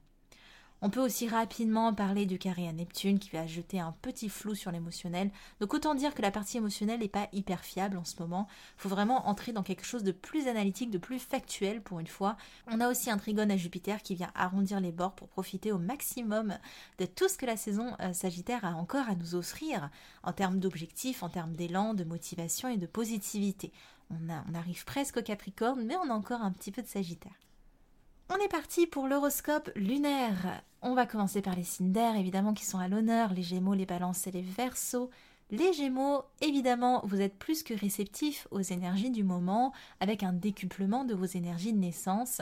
On 0.85 0.89
peut 0.89 0.99
aussi 0.99 1.29
rapidement 1.29 1.93
parler 1.93 2.25
du 2.25 2.37
carré 2.37 2.67
à 2.67 2.73
Neptune 2.73 3.17
qui 3.17 3.29
va 3.29 3.47
jeter 3.47 3.79
un 3.79 3.95
petit 4.01 4.27
flou 4.27 4.53
sur 4.53 4.69
l'émotionnel. 4.69 5.31
Donc 5.61 5.73
autant 5.73 5.95
dire 5.95 6.13
que 6.13 6.21
la 6.21 6.29
partie 6.29 6.57
émotionnelle 6.57 6.99
n'est 6.99 7.07
pas 7.07 7.29
hyper 7.31 7.61
fiable 7.61 7.95
en 7.95 8.03
ce 8.03 8.19
moment. 8.19 8.49
Il 8.77 8.81
faut 8.81 8.89
vraiment 8.89 9.29
entrer 9.29 9.53
dans 9.53 9.63
quelque 9.63 9.85
chose 9.85 10.03
de 10.03 10.11
plus 10.11 10.49
analytique, 10.49 10.91
de 10.91 10.97
plus 10.97 11.19
factuel 11.19 11.81
pour 11.81 12.01
une 12.01 12.07
fois. 12.07 12.35
On 12.67 12.81
a 12.81 12.89
aussi 12.89 13.09
un 13.09 13.17
trigone 13.17 13.49
à 13.49 13.55
Jupiter 13.55 14.01
qui 14.01 14.13
vient 14.13 14.33
arrondir 14.35 14.81
les 14.81 14.91
bords 14.91 15.15
pour 15.15 15.29
profiter 15.29 15.71
au 15.71 15.77
maximum 15.77 16.57
de 16.97 17.05
tout 17.05 17.29
ce 17.29 17.37
que 17.37 17.45
la 17.45 17.55
saison 17.55 17.95
euh, 18.01 18.11
Sagittaire 18.11 18.65
a 18.65 18.73
encore 18.73 19.07
à 19.07 19.15
nous 19.15 19.35
offrir 19.35 19.89
en 20.23 20.33
termes 20.33 20.59
d'objectifs, 20.59 21.23
en 21.23 21.29
termes 21.29 21.53
d'élan, 21.53 21.93
de 21.93 22.03
motivation 22.03 22.67
et 22.67 22.77
de 22.77 22.87
positivité. 22.87 23.71
On, 24.09 24.17
on 24.29 24.53
arrive 24.53 24.83
presque 24.83 25.15
au 25.15 25.21
Capricorne, 25.21 25.85
mais 25.85 25.95
on 25.95 26.09
a 26.09 26.13
encore 26.13 26.41
un 26.41 26.51
petit 26.51 26.73
peu 26.73 26.81
de 26.81 26.87
Sagittaire. 26.87 27.39
On 28.29 28.35
est 28.35 28.47
parti 28.47 28.87
pour 28.87 29.07
l'horoscope 29.07 29.69
lunaire. 29.75 30.63
On 30.81 30.95
va 30.95 31.05
commencer 31.05 31.41
par 31.41 31.55
les 31.55 31.63
signes 31.63 31.91
d'air, 31.91 32.15
évidemment, 32.15 32.53
qui 32.53 32.65
sont 32.65 32.79
à 32.79 32.87
l'honneur, 32.87 33.33
les 33.33 33.43
gémeaux, 33.43 33.73
les 33.73 33.85
balances 33.85 34.27
et 34.27 34.31
les 34.31 34.41
versos. 34.41 35.09
Les 35.51 35.73
gémeaux, 35.73 36.23
évidemment, 36.41 37.01
vous 37.03 37.21
êtes 37.21 37.37
plus 37.37 37.63
que 37.63 37.73
réceptifs 37.73 38.47
aux 38.49 38.61
énergies 38.61 39.11
du 39.11 39.23
moment, 39.23 39.73
avec 39.99 40.23
un 40.23 40.33
décuplement 40.33 41.03
de 41.03 41.13
vos 41.13 41.25
énergies 41.25 41.73
de 41.73 41.79
naissance. 41.79 42.41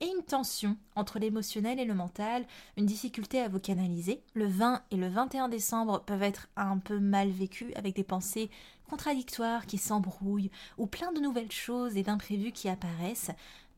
et 0.00 0.06
une 0.06 0.24
tension 0.24 0.76
entre 0.94 1.18
l'émotionnel 1.18 1.80
et 1.80 1.86
le 1.86 1.94
mental, 1.94 2.44
une 2.76 2.84
difficulté 2.84 3.40
à 3.40 3.48
vous 3.48 3.60
canaliser. 3.60 4.20
Le 4.34 4.46
20 4.46 4.82
et 4.90 4.96
le 4.96 5.08
21 5.08 5.48
décembre 5.48 6.02
peuvent 6.04 6.22
être 6.22 6.48
un 6.56 6.76
peu 6.76 6.98
mal 6.98 7.30
vécus 7.30 7.72
avec 7.76 7.96
des 7.96 8.04
pensées 8.04 8.50
contradictoires 8.90 9.64
qui 9.64 9.78
s'embrouillent 9.78 10.50
ou 10.76 10.86
plein 10.86 11.12
de 11.12 11.20
nouvelles 11.20 11.50
choses 11.50 11.96
et 11.96 12.02
d'imprévus 12.02 12.52
qui 12.52 12.68
apparaissent. 12.68 13.30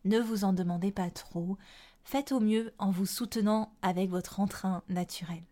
Ne 0.04 0.18
vous 0.18 0.44
en 0.44 0.52
demandez 0.52 0.92
pas 0.92 1.10
trop. 1.10 1.56
Faites 2.04 2.32
au 2.32 2.40
mieux 2.40 2.72
en 2.78 2.90
vous 2.90 3.06
soutenant 3.06 3.72
avec 3.82 4.10
votre 4.10 4.40
entrain 4.40 4.82
naturel. 4.88 5.42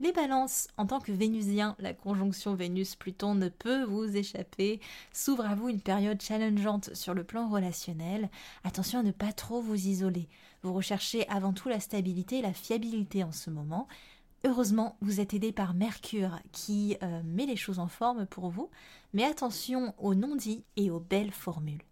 Les 0.00 0.12
balances, 0.12 0.68
en 0.76 0.86
tant 0.86 1.00
que 1.00 1.10
vénusien, 1.10 1.74
la 1.80 1.92
conjonction 1.92 2.54
Vénus-Pluton 2.54 3.34
ne 3.34 3.48
peut 3.48 3.82
vous 3.82 4.16
échapper. 4.16 4.80
S'ouvre 5.12 5.44
à 5.44 5.56
vous 5.56 5.68
une 5.68 5.80
période 5.80 6.22
challengeante 6.22 6.94
sur 6.94 7.14
le 7.14 7.24
plan 7.24 7.48
relationnel. 7.48 8.30
Attention 8.62 9.00
à 9.00 9.02
ne 9.02 9.10
pas 9.10 9.32
trop 9.32 9.60
vous 9.60 9.88
isoler. 9.88 10.28
Vous 10.62 10.72
recherchez 10.72 11.28
avant 11.28 11.52
tout 11.52 11.68
la 11.68 11.80
stabilité 11.80 12.38
et 12.38 12.42
la 12.42 12.52
fiabilité 12.52 13.24
en 13.24 13.32
ce 13.32 13.50
moment. 13.50 13.88
Heureusement, 14.44 14.96
vous 15.00 15.18
êtes 15.18 15.34
aidé 15.34 15.50
par 15.50 15.74
Mercure 15.74 16.38
qui 16.52 16.96
euh, 17.02 17.20
met 17.24 17.46
les 17.46 17.56
choses 17.56 17.80
en 17.80 17.88
forme 17.88 18.24
pour 18.24 18.50
vous, 18.50 18.70
mais 19.12 19.24
attention 19.24 19.94
aux 19.98 20.14
non-dits 20.14 20.64
et 20.76 20.92
aux 20.92 21.00
belles 21.00 21.32
formules. 21.32 21.82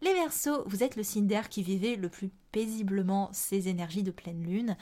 Les 0.00 0.14
Verseaux, 0.14 0.62
vous 0.66 0.82
êtes 0.82 0.96
le 0.96 1.02
signe 1.02 1.26
d'air 1.26 1.48
qui 1.48 1.62
vivait 1.62 1.96
le 1.96 2.08
plus 2.08 2.30
paisiblement 2.52 3.30
ces 3.32 3.68
énergies 3.68 4.02
de 4.02 4.10
pleine 4.10 4.42
lune 4.42 4.76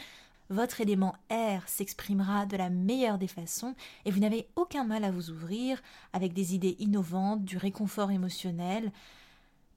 votre 0.49 0.81
élément 0.81 1.15
air 1.29 1.69
s'exprimera 1.69 2.47
de 2.47 2.57
la 2.57 2.71
meilleure 2.71 3.19
des 3.19 3.27
façons 3.27 3.75
et 4.05 4.11
vous 4.11 4.21
n'avez 4.21 4.49
aucun 4.55 4.85
mal 4.85 5.03
à 5.03 5.11
vous 5.11 5.31
ouvrir 5.31 5.83
avec 6.13 6.33
des 6.33 6.55
idées 6.55 6.77
innovantes, 6.79 7.45
du 7.45 7.57
réconfort 7.57 8.13
émotionnel. 8.13 8.93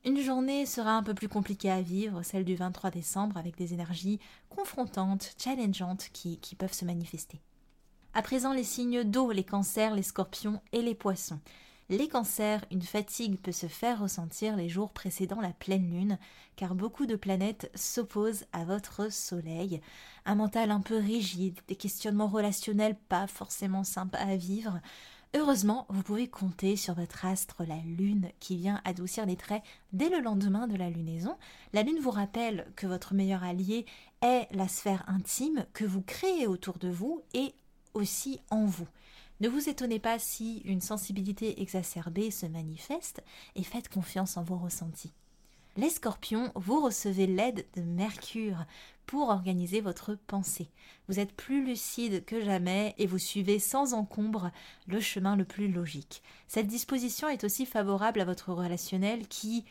Une 0.05 0.22
journée 0.22 0.65
sera 0.65 0.91
un 0.91 1.03
peu 1.03 1.13
plus 1.13 1.27
compliquée 1.27 1.72
à 1.72 1.81
vivre, 1.81 2.22
celle 2.24 2.46
du 2.46 2.55
23 2.55 2.91
décembre, 2.91 3.38
avec 3.38 3.58
des 3.58 3.74
énergies 3.74 4.19
confrontantes, 4.50 5.36
challengeantes 5.38 6.10
qui, 6.13 6.38
qui 6.38 6.55
peuvent 6.55 6.74
se 6.74 6.86
manifester. 6.86 7.41
À 8.13 8.22
présent, 8.22 8.53
les 8.53 8.63
signes 8.63 9.03
d'eau, 9.03 9.31
les 9.31 9.43
cancers, 9.43 9.96
les 9.96 10.03
scorpions 10.03 10.62
et 10.72 10.81
les 10.81 10.96
poissons. 10.96 11.39
Les 11.91 12.08
cancers, 12.08 12.63
une 12.69 12.84
fatigue 12.84 13.39
peut 13.39 13.51
se 13.51 13.65
faire 13.65 14.01
ressentir 14.01 14.55
les 14.55 14.69
jours 14.69 14.91
précédant 14.91 15.41
la 15.41 15.53
pleine 15.53 15.89
lune, 15.89 16.19
car 16.55 16.75
beaucoup 16.75 17.08
de 17.08 17.15
planètes 17.15 17.72
s'opposent 17.74 18.46
à 18.53 18.63
votre 18.63 19.12
soleil. 19.12 19.81
Un 20.24 20.36
mental 20.36 20.69
un 20.69 20.81
peu 20.81 20.98
rigide, 20.98 21.58
des 21.67 21.75
questionnements 21.75 22.27
relationnels 22.27 22.96
pas 22.96 23.25
forcément 23.25 23.84
sympas 23.84 24.19
à 24.19 24.36
vivre. 24.36 24.79
Heureusement, 25.36 25.88
vous 25.89 26.03
pouvez 26.03 26.27
compter 26.27 26.75
sur 26.75 26.93
votre 26.93 27.25
astre, 27.25 27.63
la 27.67 27.77
Lune, 27.77 28.29
qui 28.39 28.55
vient 28.55 28.81
adoucir 28.86 29.25
les 29.25 29.36
traits 29.36 29.63
dès 29.91 30.10
le 30.10 30.19
lendemain 30.19 30.67
de 30.67 30.75
la 30.75 30.91
lunaison. 30.91 31.38
La 31.74 31.81
Lune 31.81 32.00
vous 32.00 32.12
rappelle 32.12 32.67
que 32.75 32.86
votre 32.86 33.15
meilleur 33.15 33.43
allié 33.43 33.88
est 34.22 34.48
la 34.51 34.67
sphère 34.67 35.03
intime 35.08 35.65
que 35.74 35.86
vous 35.86 36.01
créez 36.03 36.46
autour 36.46 36.77
de 36.77 36.89
vous 36.89 37.24
et 37.34 37.55
aussi 37.96 38.41
en 38.51 38.65
vous. 38.65 38.88
Ne 39.39 39.48
vous 39.48 39.69
étonnez 39.69 40.00
pas 40.00 40.19
si 40.19 40.58
une 40.65 40.81
sensibilité 40.81 41.62
exacerbée 41.62 42.29
se 42.29 42.46
manifeste 42.46 43.24
et 43.55 43.63
faites 43.63 43.88
confiance 43.88 44.36
en 44.36 44.43
vos 44.43 44.58
ressentis. 44.58 45.13
Les 45.77 45.89
scorpions, 45.89 46.51
vous 46.55 46.81
recevez 46.81 47.25
l'aide 47.25 47.65
de 47.77 47.81
Mercure 47.81 48.65
pour 49.05 49.29
organiser 49.29 49.79
votre 49.79 50.15
pensée. 50.27 50.69
Vous 51.08 51.22
êtes 51.22 51.31
plus 51.31 51.65
lucide 51.65 52.25
que 52.25 52.43
jamais 52.43 52.93
et 52.98 53.08
vous 53.08 53.17
suivez 53.17 53.60
sans 53.60 53.93
encombre 53.93 54.51
le 54.88 55.00
chemin 55.00 55.38
le 55.38 55.46
plus 55.46 55.72
logique. 55.72 56.22
Cette 56.50 56.67
disposition 56.67 57.29
est 57.29 57.46
aussi 57.46 57.65
favorable 57.65 58.19
à 58.19 58.25
votre 58.25 58.51
relationnel 58.51 59.27
qui, 59.29 59.63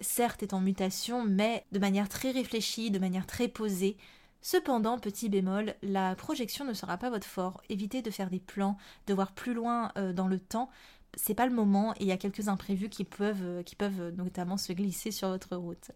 certes, 0.00 0.42
est 0.42 0.54
en 0.54 0.60
mutation, 0.60 1.26
mais 1.26 1.66
de 1.72 1.78
manière 1.78 2.08
très 2.08 2.30
réfléchie, 2.30 2.90
de 2.90 2.98
manière 2.98 3.26
très 3.26 3.48
posée, 3.48 3.98
Cependant, 4.42 4.98
petit 4.98 5.28
bémol, 5.28 5.74
la 5.82 6.14
projection 6.14 6.64
ne 6.64 6.72
sera 6.72 6.96
pas 6.96 7.10
votre 7.10 7.26
fort. 7.26 7.62
Évitez 7.68 8.02
de 8.02 8.10
faire 8.10 8.30
des 8.30 8.40
plans, 8.40 8.76
de 9.06 9.14
voir 9.14 9.32
plus 9.32 9.52
loin 9.52 9.92
euh, 9.98 10.12
dans 10.12 10.28
le 10.28 10.40
temps. 10.40 10.70
C'est 11.14 11.34
pas 11.34 11.46
le 11.46 11.54
moment 11.54 11.92
et 11.94 12.02
il 12.02 12.06
y 12.06 12.12
a 12.12 12.16
quelques 12.16 12.48
imprévus 12.48 12.88
qui 12.88 13.04
peuvent, 13.04 13.42
euh, 13.42 13.62
qui 13.62 13.76
peuvent 13.76 14.14
notamment 14.16 14.56
se 14.56 14.72
glisser 14.72 15.10
sur 15.10 15.28
votre 15.28 15.56
route. 15.56 15.90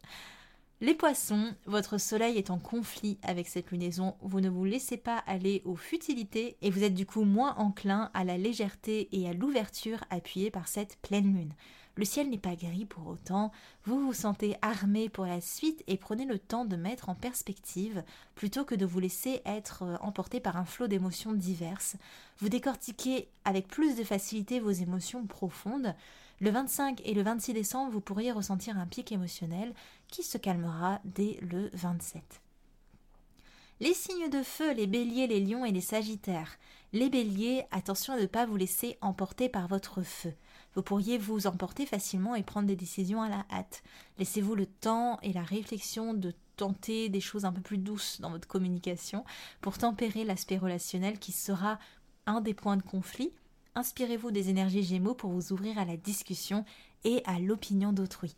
Les 0.81 0.95
poissons, 0.95 1.55
votre 1.67 1.99
soleil 1.99 2.37
est 2.37 2.51
en 2.51 2.59
conflit 2.59 3.19
avec 3.23 3.49
cette 3.49 3.71
lunaison, 3.71 4.17
vous 4.21 4.41
ne 4.41 4.51
vous 4.51 4.65
laissez 4.65 4.97
pas 4.97 5.19
aller 5.27 5.63
aux 5.65 5.77
futilités 5.77 6.59
et 6.61 6.71
vous 6.71 6.83
êtes 6.83 6.95
du 6.95 7.07
coup 7.07 7.25
moins 7.25 7.55
enclin 7.57 8.11
à 8.13 8.25
la 8.25 8.37
légèreté 8.37 9.09
et 9.13 9.29
à 9.29 9.33
l'ouverture 9.33 10.05
appuyée 10.11 10.51
par 10.51 10.69
cette 10.69 10.99
pleine 11.01 11.33
lune. 11.33 11.55
Le 11.97 12.05
ciel 12.05 12.29
n'est 12.29 12.39
pas 12.39 12.57
gris 12.57 12.87
pour 12.87 13.07
autant, 13.07 13.53
vous 13.85 14.01
vous 14.01 14.13
sentez 14.13 14.57
armé 14.63 15.09
pour 15.09 15.27
la 15.27 15.41
suite 15.41 15.85
et 15.87 15.97
prenez 15.97 16.25
le 16.25 16.41
temps 16.41 16.65
de 16.65 16.75
mettre 16.75 17.09
en 17.09 17.15
perspective 17.15 18.03
plutôt 18.35 18.65
que 18.65 18.75
de 18.75 18.85
vous 18.85 18.99
laisser 18.99 19.43
être 19.45 19.85
euh, 19.85 19.97
emporté 20.01 20.41
par 20.41 20.57
un 20.57 20.65
flot 20.65 20.89
d'émotions 20.89 21.33
diverses. 21.33 21.97
Vous 22.39 22.49
décortiquez 22.49 23.29
avec 23.45 23.69
plus 23.69 23.95
de 23.95 24.03
facilité 24.03 24.59
vos 24.59 24.71
émotions 24.71 25.25
profondes. 25.27 25.95
Le 26.41 26.51
25 26.51 27.01
et 27.05 27.15
le 27.15 27.23
26 27.23 27.53
décembre, 27.53 27.93
vous 27.93 28.01
pourriez 28.01 28.33
ressentir 28.33 28.77
un 28.77 28.87
pic 28.87 29.13
émotionnel 29.13 29.73
qui 30.09 30.25
se 30.25 30.37
calmera 30.37 31.01
dès 31.05 31.39
le 31.43 31.71
27. 31.75 32.23
Les 33.81 33.95
signes 33.95 34.31
de 34.31 34.43
feu, 34.43 34.73
les 34.73 34.89
béliers, 34.89 35.29
les 35.29 35.41
lions 35.41 35.65
et 35.65 35.73
les 35.73 35.81
sagittaires. 35.81 36.59
Les 36.93 37.09
béliers, 37.09 37.65
attention 37.71 38.15
à 38.15 38.21
ne 38.21 38.27
pas 38.27 38.47
vous 38.47 38.57
laisser 38.57 38.99
emporter 39.01 39.49
par 39.49 39.69
votre 39.69 40.03
feu. 40.03 40.33
Vous 40.75 40.83
pourriez 40.83 41.19
vous 41.19 41.47
emporter 41.47 41.87
facilement 41.87 42.35
et 42.35 42.43
prendre 42.43 42.67
des 42.67 42.77
décisions 42.77 43.23
à 43.23 43.29
la 43.29 43.45
hâte. 43.51 43.83
Laissez-vous 44.19 44.55
le 44.55 44.67
temps 44.67 45.19
et 45.23 45.33
la 45.33 45.43
réflexion 45.43 46.15
de 46.15 46.33
tenter 46.57 47.09
des 47.09 47.21
choses 47.21 47.45
un 47.45 47.53
peu 47.53 47.61
plus 47.61 47.79
douces 47.79 48.21
dans 48.21 48.31
votre 48.31 48.49
communication 48.49 49.25
pour 49.61 49.79
tempérer 49.79 50.25
l'aspect 50.25 50.59
relationnel 50.59 51.19
qui 51.19 51.33
sera 51.33 51.79
un 52.27 52.41
des 52.41 52.55
points 52.55 52.77
de 52.77 52.83
conflit. 52.83 53.33
Inspirez-vous 53.75 54.31
des 54.31 54.51
énergies 54.51 54.85
Gémeaux 54.85 55.15
pour 55.15 55.31
vous 55.31 55.53
ouvrir 55.53 55.79
à 55.79 55.85
la 55.85 55.97
discussion 55.97 56.65
et 57.05 57.23
à 57.27 57.39
l'opinion 57.39 57.93
d'autrui. 57.93 58.37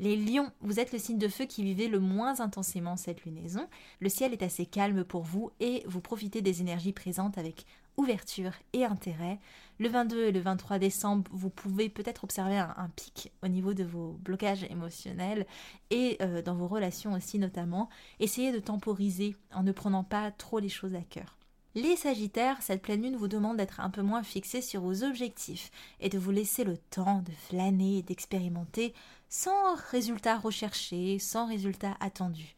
Les 0.00 0.16
lions, 0.16 0.50
vous 0.60 0.80
êtes 0.80 0.92
le 0.92 0.98
signe 0.98 1.18
de 1.18 1.28
feu 1.28 1.44
qui 1.44 1.62
vivait 1.62 1.86
le 1.86 2.00
moins 2.00 2.40
intensément 2.40 2.96
cette 2.96 3.24
lunaison. 3.24 3.68
Le 4.00 4.08
ciel 4.08 4.32
est 4.32 4.42
assez 4.42 4.66
calme 4.66 5.04
pour 5.04 5.22
vous 5.22 5.52
et 5.60 5.84
vous 5.86 6.00
profitez 6.00 6.42
des 6.42 6.60
énergies 6.60 6.92
présentes 6.92 7.38
avec 7.38 7.64
ouverture 7.96 8.52
et 8.72 8.84
intérêt. 8.84 9.38
Le 9.78 9.88
22 9.88 10.26
et 10.26 10.32
le 10.32 10.40
23 10.40 10.78
décembre, 10.78 11.30
vous 11.32 11.50
pouvez 11.50 11.88
peut-être 11.88 12.22
observer 12.22 12.56
un, 12.58 12.88
pic 12.94 13.32
au 13.42 13.48
niveau 13.48 13.74
de 13.74 13.82
vos 13.82 14.12
blocages 14.22 14.64
émotionnels 14.70 15.46
et 15.90 16.16
euh, 16.22 16.42
dans 16.42 16.54
vos 16.54 16.68
relations 16.68 17.12
aussi 17.14 17.40
notamment. 17.40 17.88
Essayez 18.20 18.52
de 18.52 18.60
temporiser 18.60 19.34
en 19.52 19.64
ne 19.64 19.72
prenant 19.72 20.04
pas 20.04 20.30
trop 20.30 20.60
les 20.60 20.68
choses 20.68 20.94
à 20.94 21.00
cœur. 21.00 21.36
Les 21.74 21.96
Sagittaires, 21.96 22.62
cette 22.62 22.82
pleine 22.82 23.02
lune 23.02 23.16
vous 23.16 23.26
demande 23.26 23.56
d'être 23.56 23.80
un 23.80 23.90
peu 23.90 24.02
moins 24.02 24.22
fixé 24.22 24.62
sur 24.62 24.80
vos 24.80 25.02
objectifs 25.02 25.72
et 25.98 26.08
de 26.08 26.18
vous 26.18 26.30
laisser 26.30 26.62
le 26.62 26.76
temps 26.76 27.22
de 27.22 27.32
flâner 27.32 27.98
et 27.98 28.02
d'expérimenter 28.02 28.94
sans 29.28 29.74
résultat 29.90 30.38
recherché, 30.38 31.18
sans 31.18 31.48
résultat 31.48 31.96
attendu. 31.98 32.54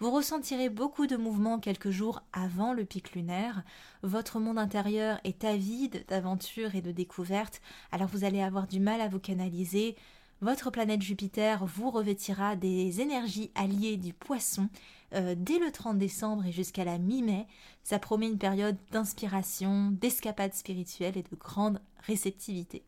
Vous 0.00 0.12
ressentirez 0.12 0.68
beaucoup 0.68 1.08
de 1.08 1.16
mouvements 1.16 1.58
quelques 1.58 1.90
jours 1.90 2.22
avant 2.32 2.72
le 2.72 2.84
pic 2.84 3.12
lunaire. 3.12 3.64
Votre 4.04 4.38
monde 4.38 4.58
intérieur 4.58 5.18
est 5.24 5.42
avide 5.42 6.04
d'aventures 6.06 6.76
et 6.76 6.82
de 6.82 6.92
découvertes, 6.92 7.60
alors 7.90 8.06
vous 8.06 8.22
allez 8.22 8.40
avoir 8.40 8.68
du 8.68 8.78
mal 8.78 9.00
à 9.00 9.08
vous 9.08 9.18
canaliser. 9.18 9.96
Votre 10.40 10.70
planète 10.70 11.02
Jupiter 11.02 11.66
vous 11.66 11.90
revêtira 11.90 12.54
des 12.54 13.00
énergies 13.00 13.50
alliées 13.56 13.96
du 13.96 14.12
poisson 14.12 14.68
euh, 15.14 15.34
dès 15.36 15.58
le 15.58 15.72
30 15.72 15.98
décembre 15.98 16.46
et 16.46 16.52
jusqu'à 16.52 16.84
la 16.84 16.98
mi-mai. 16.98 17.48
Ça 17.82 17.98
promet 17.98 18.28
une 18.28 18.38
période 18.38 18.76
d'inspiration, 18.92 19.90
d'escapade 19.90 20.54
spirituelle 20.54 21.16
et 21.16 21.24
de 21.24 21.36
grande 21.36 21.80
réceptivité. 22.06 22.84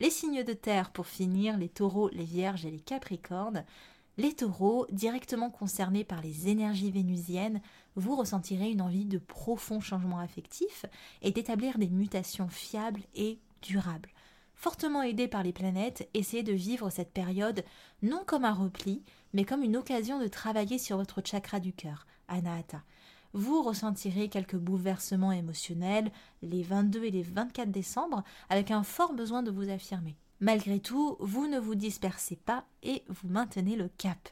Les 0.00 0.10
signes 0.10 0.44
de 0.44 0.52
terre 0.52 0.90
pour 0.90 1.06
finir, 1.06 1.56
les 1.56 1.70
taureaux, 1.70 2.10
les 2.10 2.24
vierges 2.24 2.66
et 2.66 2.70
les 2.70 2.80
capricornes. 2.80 3.64
Les 4.16 4.32
taureaux, 4.32 4.86
directement 4.92 5.50
concernés 5.50 6.04
par 6.04 6.22
les 6.22 6.48
énergies 6.48 6.92
vénusiennes, 6.92 7.60
vous 7.96 8.14
ressentirez 8.14 8.70
une 8.70 8.82
envie 8.82 9.06
de 9.06 9.18
profond 9.18 9.80
changement 9.80 10.20
affectif 10.20 10.86
et 11.20 11.32
d'établir 11.32 11.78
des 11.78 11.88
mutations 11.88 12.48
fiables 12.48 13.02
et 13.16 13.40
durables. 13.60 14.10
Fortement 14.54 15.02
aidés 15.02 15.26
par 15.26 15.42
les 15.42 15.52
planètes, 15.52 16.08
essayez 16.14 16.44
de 16.44 16.52
vivre 16.52 16.90
cette 16.90 17.12
période 17.12 17.64
non 18.02 18.22
comme 18.24 18.44
un 18.44 18.52
repli, 18.52 19.02
mais 19.32 19.44
comme 19.44 19.64
une 19.64 19.76
occasion 19.76 20.20
de 20.20 20.28
travailler 20.28 20.78
sur 20.78 20.96
votre 20.96 21.20
chakra 21.24 21.58
du 21.58 21.72
cœur, 21.72 22.06
Anahata. 22.28 22.82
Vous 23.32 23.62
ressentirez 23.62 24.28
quelques 24.28 24.56
bouleversements 24.56 25.32
émotionnels 25.32 26.12
les 26.40 26.62
22 26.62 27.04
et 27.04 27.10
les 27.10 27.24
24 27.24 27.72
décembre 27.72 28.22
avec 28.48 28.70
un 28.70 28.84
fort 28.84 29.12
besoin 29.12 29.42
de 29.42 29.50
vous 29.50 29.70
affirmer. 29.70 30.16
Malgré 30.40 30.80
tout, 30.80 31.16
vous 31.20 31.46
ne 31.46 31.58
vous 31.58 31.74
dispersez 31.74 32.36
pas 32.36 32.64
et 32.82 33.02
vous 33.08 33.28
maintenez 33.28 33.76
le 33.76 33.88
cap. 33.88 34.28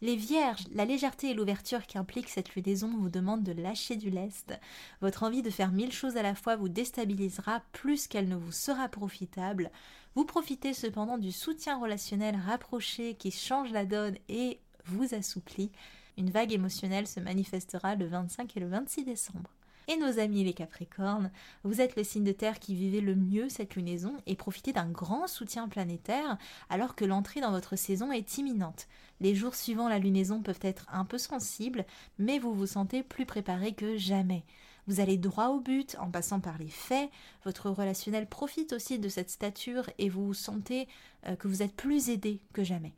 Les 0.00 0.14
vierges, 0.14 0.64
la 0.72 0.84
légèreté 0.84 1.30
et 1.30 1.34
l'ouverture 1.34 1.86
qu'implique 1.86 2.28
cette 2.28 2.54
lunaison 2.54 2.88
vous 2.96 3.08
demandent 3.08 3.42
de 3.42 3.52
lâcher 3.52 3.96
du 3.96 4.10
lest. 4.10 4.58
Votre 5.00 5.24
envie 5.24 5.42
de 5.42 5.50
faire 5.50 5.72
mille 5.72 5.90
choses 5.90 6.16
à 6.16 6.22
la 6.22 6.36
fois 6.36 6.54
vous 6.54 6.68
déstabilisera 6.68 7.62
plus 7.72 8.06
qu'elle 8.06 8.28
ne 8.28 8.36
vous 8.36 8.52
sera 8.52 8.88
profitable. 8.88 9.72
Vous 10.14 10.24
profitez 10.24 10.72
cependant 10.72 11.18
du 11.18 11.32
soutien 11.32 11.80
relationnel 11.80 12.36
rapproché 12.46 13.14
qui 13.14 13.32
change 13.32 13.72
la 13.72 13.86
donne 13.86 14.16
et 14.28 14.60
vous 14.84 15.14
assouplit. 15.14 15.72
Une 16.16 16.30
vague 16.30 16.52
émotionnelle 16.52 17.08
se 17.08 17.18
manifestera 17.18 17.96
le 17.96 18.06
25 18.06 18.56
et 18.56 18.60
le 18.60 18.68
26 18.68 19.04
décembre. 19.04 19.50
Et 19.90 19.96
nos 19.96 20.18
amis 20.18 20.44
les 20.44 20.52
Capricornes, 20.52 21.30
vous 21.64 21.80
êtes 21.80 21.96
le 21.96 22.04
signe 22.04 22.22
de 22.22 22.32
terre 22.32 22.60
qui 22.60 22.74
vivait 22.74 23.00
le 23.00 23.14
mieux 23.14 23.48
cette 23.48 23.74
lunaison 23.74 24.12
et 24.26 24.36
profitez 24.36 24.74
d'un 24.74 24.90
grand 24.90 25.26
soutien 25.26 25.66
planétaire 25.66 26.36
alors 26.68 26.94
que 26.94 27.06
l'entrée 27.06 27.40
dans 27.40 27.52
votre 27.52 27.74
saison 27.74 28.12
est 28.12 28.36
imminente. 28.36 28.86
Les 29.22 29.34
jours 29.34 29.54
suivant 29.54 29.88
la 29.88 29.98
lunaison 29.98 30.42
peuvent 30.42 30.60
être 30.60 30.84
un 30.92 31.06
peu 31.06 31.16
sensibles, 31.16 31.86
mais 32.18 32.38
vous 32.38 32.52
vous 32.52 32.66
sentez 32.66 33.02
plus 33.02 33.24
préparé 33.24 33.72
que 33.72 33.96
jamais. 33.96 34.44
Vous 34.88 35.00
allez 35.00 35.16
droit 35.16 35.48
au 35.48 35.60
but 35.60 35.96
en 35.98 36.10
passant 36.10 36.40
par 36.40 36.58
les 36.58 36.68
faits, 36.68 37.08
votre 37.46 37.70
relationnel 37.70 38.26
profite 38.26 38.74
aussi 38.74 38.98
de 38.98 39.08
cette 39.08 39.30
stature 39.30 39.88
et 39.96 40.10
vous 40.10 40.34
sentez 40.34 40.86
euh, 41.26 41.34
que 41.34 41.48
vous 41.48 41.62
êtes 41.62 41.74
plus 41.74 42.10
aidé 42.10 42.42
que 42.52 42.62
jamais. 42.62 42.92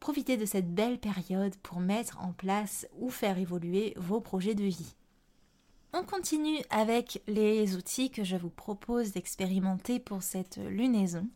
Profitez 0.00 0.36
de 0.36 0.44
cette 0.44 0.74
belle 0.74 0.98
période 0.98 1.56
pour 1.62 1.80
mettre 1.80 2.20
en 2.20 2.32
place 2.32 2.86
ou 2.98 3.08
faire 3.08 3.38
évoluer 3.38 3.94
vos 3.96 4.20
projets 4.20 4.54
de 4.54 4.64
vie. 4.64 4.94
On 5.98 6.04
continue 6.04 6.58
avec 6.68 7.22
les 7.26 7.74
outils 7.74 8.10
que 8.10 8.22
je 8.22 8.36
vous 8.36 8.50
propose 8.50 9.12
d'expérimenter 9.12 9.98
pour 9.98 10.22
cette 10.22 10.58
lunaison. 10.58 11.26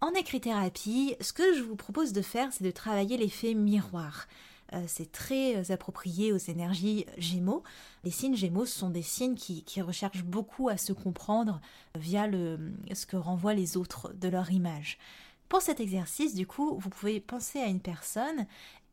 En 0.00 0.10
écrit-thérapie, 0.14 1.14
ce 1.20 1.32
que 1.32 1.54
je 1.54 1.62
vous 1.62 1.76
propose 1.76 2.12
de 2.12 2.20
faire, 2.20 2.52
c'est 2.52 2.64
de 2.64 2.72
travailler 2.72 3.16
l'effet 3.16 3.54
miroir. 3.54 4.26
Euh, 4.72 4.82
c'est 4.88 5.12
très 5.12 5.54
euh, 5.54 5.72
approprié 5.72 6.32
aux 6.32 6.38
énergies 6.38 7.06
gémeaux. 7.18 7.62
Les 8.02 8.10
signes 8.10 8.34
gémeaux 8.34 8.66
sont 8.66 8.90
des 8.90 9.02
signes 9.02 9.36
qui, 9.36 9.80
recherchent 9.80 10.24
beaucoup 10.24 10.68
à 10.68 10.76
se 10.76 10.92
comprendre 10.92 11.60
via 11.96 12.26
le, 12.26 12.58
ce 12.94 13.06
que 13.06 13.16
renvoient 13.16 13.54
les 13.54 13.76
autres 13.76 14.12
de 14.14 14.26
leur 14.26 14.50
image. 14.50 14.98
Pour 15.48 15.62
cet 15.62 15.78
exercice, 15.78 16.34
du 16.34 16.48
coup, 16.48 16.76
vous 16.80 16.90
pouvez 16.90 17.20
penser 17.20 17.60
à 17.60 17.66
une 17.66 17.80
personne 17.80 18.48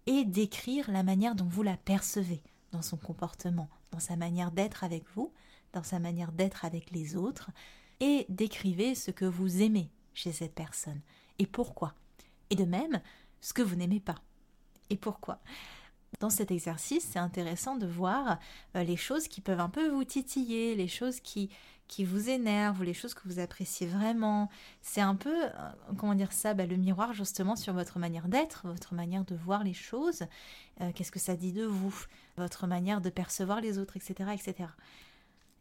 et 0.05 0.25
décrire 0.25 0.91
la 0.91 1.01
manière 1.01 1.33
dont 1.33 1.47
vous 1.49 1.63
la 1.63 1.77
percevez 1.77 2.43
dans 2.71 2.81
son 2.81 2.97
comportement, 2.97 3.69
dans 3.91 3.99
sa 3.99 4.15
manière 4.15 4.51
d'être 4.51 4.83
avec 4.83 5.03
vous, 5.15 5.33
dans 5.73 5.83
sa 5.83 5.99
manière 5.99 6.31
d'être 6.31 6.65
avec 6.65 6.91
les 6.91 7.15
autres, 7.15 7.51
et 7.99 8.25
décrivez 8.29 8.95
ce 8.95 9.11
que 9.11 9.25
vous 9.25 9.61
aimez 9.61 9.89
chez 10.13 10.31
cette 10.31 10.55
personne 10.55 11.01
et 11.39 11.45
pourquoi? 11.45 11.93
Et 12.49 12.55
de 12.55 12.65
même, 12.65 13.01
ce 13.39 13.53
que 13.53 13.61
vous 13.61 13.75
n'aimez 13.75 13.99
pas 13.99 14.21
et 14.89 14.97
pourquoi? 14.97 15.39
Dans 16.19 16.29
cet 16.29 16.51
exercice, 16.51 17.07
c'est 17.09 17.19
intéressant 17.19 17.77
de 17.77 17.87
voir 17.87 18.37
euh, 18.75 18.83
les 18.83 18.97
choses 18.97 19.27
qui 19.27 19.39
peuvent 19.41 19.61
un 19.61 19.69
peu 19.69 19.89
vous 19.89 20.03
titiller, 20.03 20.75
les 20.75 20.89
choses 20.89 21.19
qui, 21.21 21.49
qui 21.91 22.05
vous 22.05 22.29
énervent 22.29 22.79
ou 22.79 22.83
les 22.83 22.93
choses 22.93 23.13
que 23.13 23.27
vous 23.27 23.39
appréciez 23.39 23.85
vraiment. 23.85 24.49
C'est 24.81 25.01
un 25.01 25.13
peu, 25.13 25.43
euh, 25.43 25.49
comment 25.97 26.15
dire 26.15 26.31
ça, 26.31 26.53
bah, 26.53 26.65
le 26.65 26.77
miroir 26.77 27.13
justement 27.13 27.57
sur 27.57 27.73
votre 27.73 27.99
manière 27.99 28.29
d'être, 28.29 28.65
votre 28.65 28.95
manière 28.95 29.25
de 29.25 29.35
voir 29.35 29.65
les 29.65 29.73
choses. 29.73 30.23
Euh, 30.79 30.91
qu'est-ce 30.95 31.11
que 31.11 31.19
ça 31.19 31.35
dit 31.35 31.51
de 31.51 31.65
vous? 31.65 31.93
Votre 32.37 32.65
manière 32.65 33.01
de 33.01 33.09
percevoir 33.09 33.59
les 33.59 33.77
autres, 33.77 33.97
etc., 33.97 34.31
etc. 34.33 34.69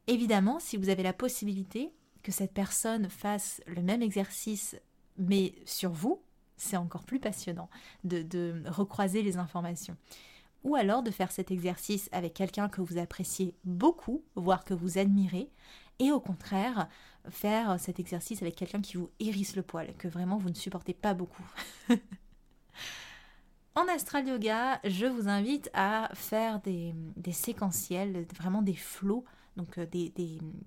Évidemment, 0.07 0.61
si 0.61 0.77
vous 0.77 0.89
avez 0.89 1.03
la 1.03 1.13
possibilité 1.13 1.93
que 2.23 2.31
cette 2.31 2.55
personne 2.55 3.11
fasse 3.11 3.61
le 3.67 3.83
même 3.83 4.01
exercice, 4.01 4.77
mais 5.19 5.57
sur 5.67 5.91
vous, 5.91 6.23
c'est 6.57 6.77
encore 6.77 7.05
plus 7.05 7.19
passionnant 7.19 7.69
de, 8.05 8.23
de, 8.23 8.63
recroiser 8.67 9.23
les 9.23 9.37
informations. 9.37 9.97
Ou 10.63 10.77
alors 10.77 11.03
de 11.03 11.11
faire 11.11 11.33
cet 11.33 11.51
exercice 11.51 12.09
avec 12.13 12.35
quelqu'un 12.35 12.69
que 12.69 12.83
vous 12.83 12.99
appréciez 12.99 13.57
beaucoup, 13.65 14.23
voire 14.37 14.65
que 14.65 14.75
vous 14.75 14.99
admirez, 14.99 15.51
et 16.01 16.11
au 16.11 16.19
contraire, 16.19 16.89
faire 17.29 17.79
cet 17.79 18.01
exercice 18.01 18.43
avec 18.43 18.57
quelqu'un 18.57 18.81
qui 18.81 18.97
vous 18.97 19.11
hérisse 19.21 19.55
le 19.55 19.63
poil, 19.63 19.95
que 19.97 20.09
vraiment 20.09 20.39
vous 20.39 20.49
ne 20.49 20.55
supportez 20.55 20.95
pas 20.95 21.15
beaucoup. 21.15 21.47
En 23.77 23.87
astral 23.87 24.27
yoga, 24.27 24.81
je 24.83 25.07
vous 25.07 25.29
invite 25.29 25.71
à 25.75 26.11
faire 26.15 26.61
des, 26.61 26.93
séquentiels, 27.33 28.27
vraiment 28.37 28.63
des 28.63 28.75
flots, 28.75 29.25
donc 29.57 29.79
euh, 29.79 29.87
des, 29.87 30.13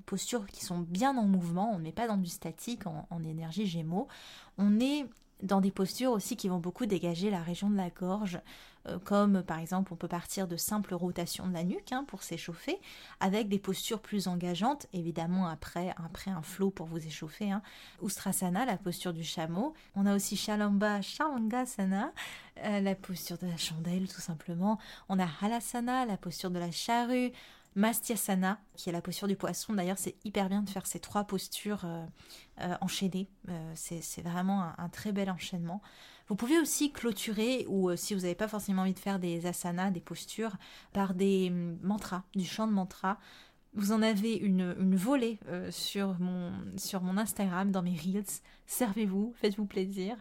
postures 0.06 0.48
qui 0.48 0.64
sont 0.64 0.80
bien 0.80 1.18
en 1.18 1.26
mouvement. 1.26 1.72
On 1.74 1.80
n'est 1.80 1.92
pas 1.92 2.08
dans 2.08 2.16
du 2.16 2.30
statique 2.30 2.88
en, 2.88 3.06
en 3.10 3.24
énergie 3.24 3.68
gémeaux. 3.68 4.08
On 4.58 4.80
est 4.80 5.06
dans 5.44 5.62
des 5.62 5.72
postures 5.72 6.12
aussi 6.12 6.36
qui 6.36 6.50
vont 6.50 6.58
beaucoup 6.58 6.86
dégager 6.86 7.30
la 7.30 7.42
région 7.42 7.70
de 7.70 7.76
la 7.76 7.90
gorge, 7.90 8.40
euh, 8.88 8.98
comme 9.00 9.44
par 9.44 9.60
exemple 9.60 9.94
on 9.94 9.96
peut 9.96 10.08
partir 10.08 10.48
de 10.48 10.58
simples 10.58 10.94
rotations 10.94 11.48
de 11.48 11.54
la 11.54 11.64
nuque 11.64 11.92
hein, 11.92 12.06
pour 12.08 12.24
s'échauffer, 12.24 12.80
avec 13.20 13.50
des 13.50 13.60
postures 13.60 14.02
plus 14.02 14.28
engageantes, 14.28 14.88
évidemment 14.94 15.48
après, 15.48 15.94
après 16.04 16.32
un 16.32 16.42
flow 16.42 16.70
pour 16.70 16.88
vous 16.88 17.06
échauffer. 17.06 17.52
Hein. 17.52 17.62
Ustrasana, 18.02 18.66
la 18.66 18.78
posture 18.78 19.14
du 19.14 19.24
chameau. 19.24 19.74
On 19.96 20.06
a 20.06 20.16
aussi 20.16 20.36
Shalamba, 20.36 21.02
Shalangasana, 21.02 22.12
euh, 22.64 22.80
la 22.80 22.96
posture 22.96 23.38
de 23.38 23.48
la 23.48 23.58
chandelle 23.58 24.08
tout 24.08 24.22
simplement. 24.22 24.80
On 25.10 25.20
a 25.20 25.28
Halasana, 25.42 26.06
la 26.06 26.18
posture 26.18 26.52
de 26.52 26.60
la 26.60 26.72
charrue. 26.72 27.32
Mastyasana, 27.76 28.60
qui 28.76 28.90
est 28.90 28.92
la 28.92 29.02
posture 29.02 29.28
du 29.28 29.36
poisson. 29.36 29.74
D'ailleurs, 29.74 29.98
c'est 29.98 30.16
hyper 30.24 30.50
bien 30.50 30.62
de 30.62 30.70
faire 30.70 30.86
ces 30.86 31.00
trois 31.00 31.24
postures 31.24 31.84
euh, 31.86 32.06
euh, 32.62 32.76
enchaînées. 32.82 33.30
Euh, 33.50 33.72
c'est 33.76 34.22
vraiment 34.22 34.72
un, 34.78 34.90
très 34.90 35.12
bel 35.12 35.30
enchaînement. 35.30 35.82
Vous 36.28 36.36
pouvez 36.36 36.60
aussi 36.60 36.92
clôturer, 36.92 37.66
ou 37.68 37.96
si 37.96 38.14
vous 38.14 38.22
n'avez 38.22 38.36
pas 38.36 38.48
forcément 38.48 38.84
envie 38.84 38.94
de 38.94 39.00
faire 39.00 39.20
des 39.20 39.46
asanas, 39.46 39.92
des 39.92 40.02
postures, 40.02 40.56
par 40.94 41.14
des 41.14 41.50
hum, 41.50 41.78
mantras, 41.82 42.24
du 42.36 42.46
chant 42.46 42.68
de 42.68 42.74
mantra. 42.74 43.18
Vous 43.76 43.92
en 43.92 44.04
avez 44.04 44.36
une, 44.36 44.76
une 44.80 44.96
volée 44.96 45.40
sur, 45.72 46.20
mon, 46.20 46.52
sur 46.78 47.02
mon 47.02 47.18
Instagram, 47.18 47.72
dans 47.72 47.82
mes 47.82 47.98
Reels. 47.98 48.42
Servez-vous, 48.68 49.34
faites-vous 49.42 49.66
plaisir. 49.66 50.16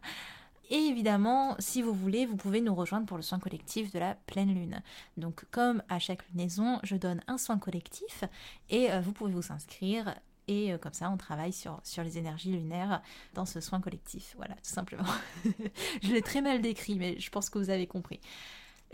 Et 0.72 0.86
évidemment, 0.86 1.54
si 1.58 1.82
vous 1.82 1.92
voulez, 1.92 2.24
vous 2.24 2.36
pouvez 2.36 2.62
nous 2.62 2.74
rejoindre 2.74 3.04
pour 3.04 3.18
le 3.18 3.22
soin 3.22 3.38
collectif 3.38 3.92
de 3.92 3.98
la 3.98 4.14
pleine 4.14 4.54
lune. 4.54 4.80
Donc 5.18 5.44
comme 5.50 5.82
à 5.90 5.98
chaque 5.98 6.26
lunaison, 6.30 6.80
je 6.82 6.96
donne 6.96 7.20
un 7.26 7.36
soin 7.36 7.58
collectif 7.58 8.24
et 8.70 8.90
euh, 8.90 9.02
vous 9.02 9.12
pouvez 9.12 9.32
vous 9.32 9.52
inscrire 9.52 10.14
et 10.48 10.72
euh, 10.72 10.78
comme 10.78 10.94
ça, 10.94 11.10
on 11.10 11.18
travaille 11.18 11.52
sur, 11.52 11.78
sur 11.84 12.02
les 12.02 12.16
énergies 12.16 12.52
lunaires 12.52 13.02
dans 13.34 13.44
ce 13.44 13.60
soin 13.60 13.82
collectif. 13.82 14.32
Voilà, 14.38 14.54
tout 14.54 14.70
simplement. 14.70 15.04
je 16.02 16.10
l'ai 16.10 16.22
très 16.22 16.40
mal 16.40 16.62
décrit, 16.62 16.96
mais 16.96 17.20
je 17.20 17.28
pense 17.28 17.50
que 17.50 17.58
vous 17.58 17.68
avez 17.68 17.86
compris. 17.86 18.18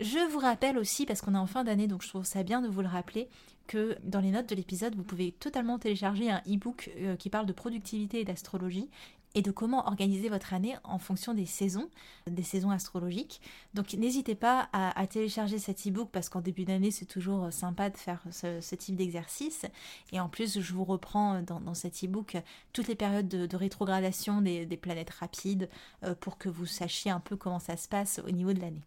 Je 0.01 0.19
vous 0.31 0.39
rappelle 0.39 0.77
aussi, 0.77 1.05
parce 1.05 1.21
qu'on 1.21 1.35
est 1.35 1.39
en 1.39 1.47
fin 1.47 1.63
d'année, 1.63 1.87
donc 1.87 2.03
je 2.03 2.09
trouve 2.09 2.25
ça 2.25 2.43
bien 2.43 2.61
de 2.61 2.67
vous 2.67 2.81
le 2.81 2.87
rappeler, 2.87 3.29
que 3.67 3.97
dans 4.03 4.19
les 4.19 4.31
notes 4.31 4.49
de 4.49 4.55
l'épisode, 4.55 4.95
vous 4.95 5.03
pouvez 5.03 5.31
totalement 5.31 5.77
télécharger 5.77 6.29
un 6.31 6.41
e-book 6.47 6.89
euh, 6.97 7.15
qui 7.15 7.29
parle 7.29 7.45
de 7.45 7.53
productivité 7.53 8.21
et 8.21 8.25
d'astrologie 8.25 8.89
et 9.35 9.41
de 9.41 9.51
comment 9.51 9.87
organiser 9.87 10.29
votre 10.29 10.53
année 10.53 10.75
en 10.83 10.97
fonction 10.97 11.33
des 11.33 11.45
saisons, 11.45 11.89
des 12.27 12.43
saisons 12.43 12.71
astrologiques. 12.71 13.41
Donc 13.73 13.93
n'hésitez 13.93 14.35
pas 14.35 14.69
à, 14.73 15.05
télécharger 15.07 15.59
cet 15.59 15.85
e-book 15.87 16.09
parce 16.11 16.29
qu'en 16.29 16.41
début 16.41 16.65
d'année 16.65 16.91
c'est 16.91 17.05
toujours 17.05 17.51
sympa 17.53 17.89
de 17.89 17.97
faire 17.97 18.23
ce, 18.31 18.75
type 18.75 18.95
d'exercice. 18.95 19.65
Et 20.11 20.19
en 20.19 20.29
plus 20.29 20.59
je 20.59 20.73
vous 20.73 20.83
reprends 20.85 21.41
dans, 21.41 21.73
cet 21.73 22.03
e-book 22.03 22.37
toutes 22.73 22.87
les 22.87 22.95
périodes 22.95 23.27
de, 23.27 23.55
rétrogradation 23.55 24.41
des, 24.41 24.65
planètes 24.77 25.09
rapides 25.09 25.69
euh, 26.03 26.15
pour 26.15 26.37
que 26.37 26.47
vous 26.47 26.65
sachiez 26.65 27.11
un 27.11 27.19
peu 27.19 27.35
comment 27.35 27.59
ça 27.59 27.75
se 27.75 27.87
passe 27.87 28.21
au 28.25 28.31
niveau 28.31 28.53
de 28.53 28.61
l'année. 28.61 28.83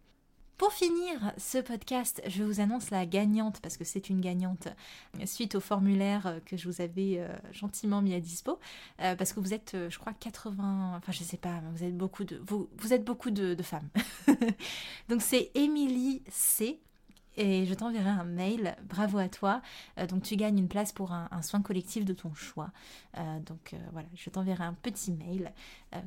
Pour 0.57 0.71
finir 0.71 1.33
ce 1.37 1.57
podcast, 1.57 2.21
je 2.27 2.43
vous 2.43 2.59
annonce 2.59 2.91
la 2.91 3.07
gagnante, 3.07 3.59
parce 3.59 3.75
que 3.75 3.83
c'est 3.83 4.09
une 4.09 4.21
gagnante, 4.21 4.67
suite 5.25 5.55
au 5.55 5.59
formulaire 5.59 6.39
que 6.45 6.57
je 6.57 6.69
vous 6.69 6.79
avais 6.79 7.17
euh, 7.17 7.35
gentiment 7.51 8.01
mis 8.01 8.13
à 8.13 8.19
dispo, 8.19 8.59
euh, 9.01 9.15
parce 9.15 9.33
que 9.33 9.39
vous 9.39 9.53
êtes, 9.53 9.73
euh, 9.73 9.89
je 9.89 9.97
crois, 9.97 10.13
80, 10.13 10.93
enfin 10.95 11.11
je 11.11 11.23
sais 11.23 11.37
pas, 11.37 11.59
vous 11.73 11.83
êtes 11.83 11.97
beaucoup 11.97 12.23
de, 12.23 12.39
vous, 12.45 12.69
êtes 12.91 13.03
beaucoup 13.03 13.31
de, 13.31 13.61
femmes. 13.63 13.89
Donc 15.09 15.21
c'est 15.21 15.49
Émilie 15.55 16.21
C 16.29 16.79
et 17.35 17.65
je 17.65 17.73
t'enverrai 17.73 18.11
un 18.11 18.23
mail. 18.23 18.75
Bravo 18.83 19.17
à 19.17 19.29
toi. 19.29 19.61
donc 20.07 20.21
tu 20.21 20.35
gagnes 20.35 20.59
une 20.59 20.67
place 20.67 20.91
pour 20.91 21.13
un 21.13 21.41
soin 21.41 21.61
collectif 21.63 22.05
de 22.05 22.13
ton 22.13 22.33
choix. 22.35 22.69
donc 23.45 23.73
voilà, 23.91 24.07
je 24.13 24.29
t'enverrai 24.29 24.65
un 24.65 24.73
petit 24.73 25.11
mail. 25.11 25.51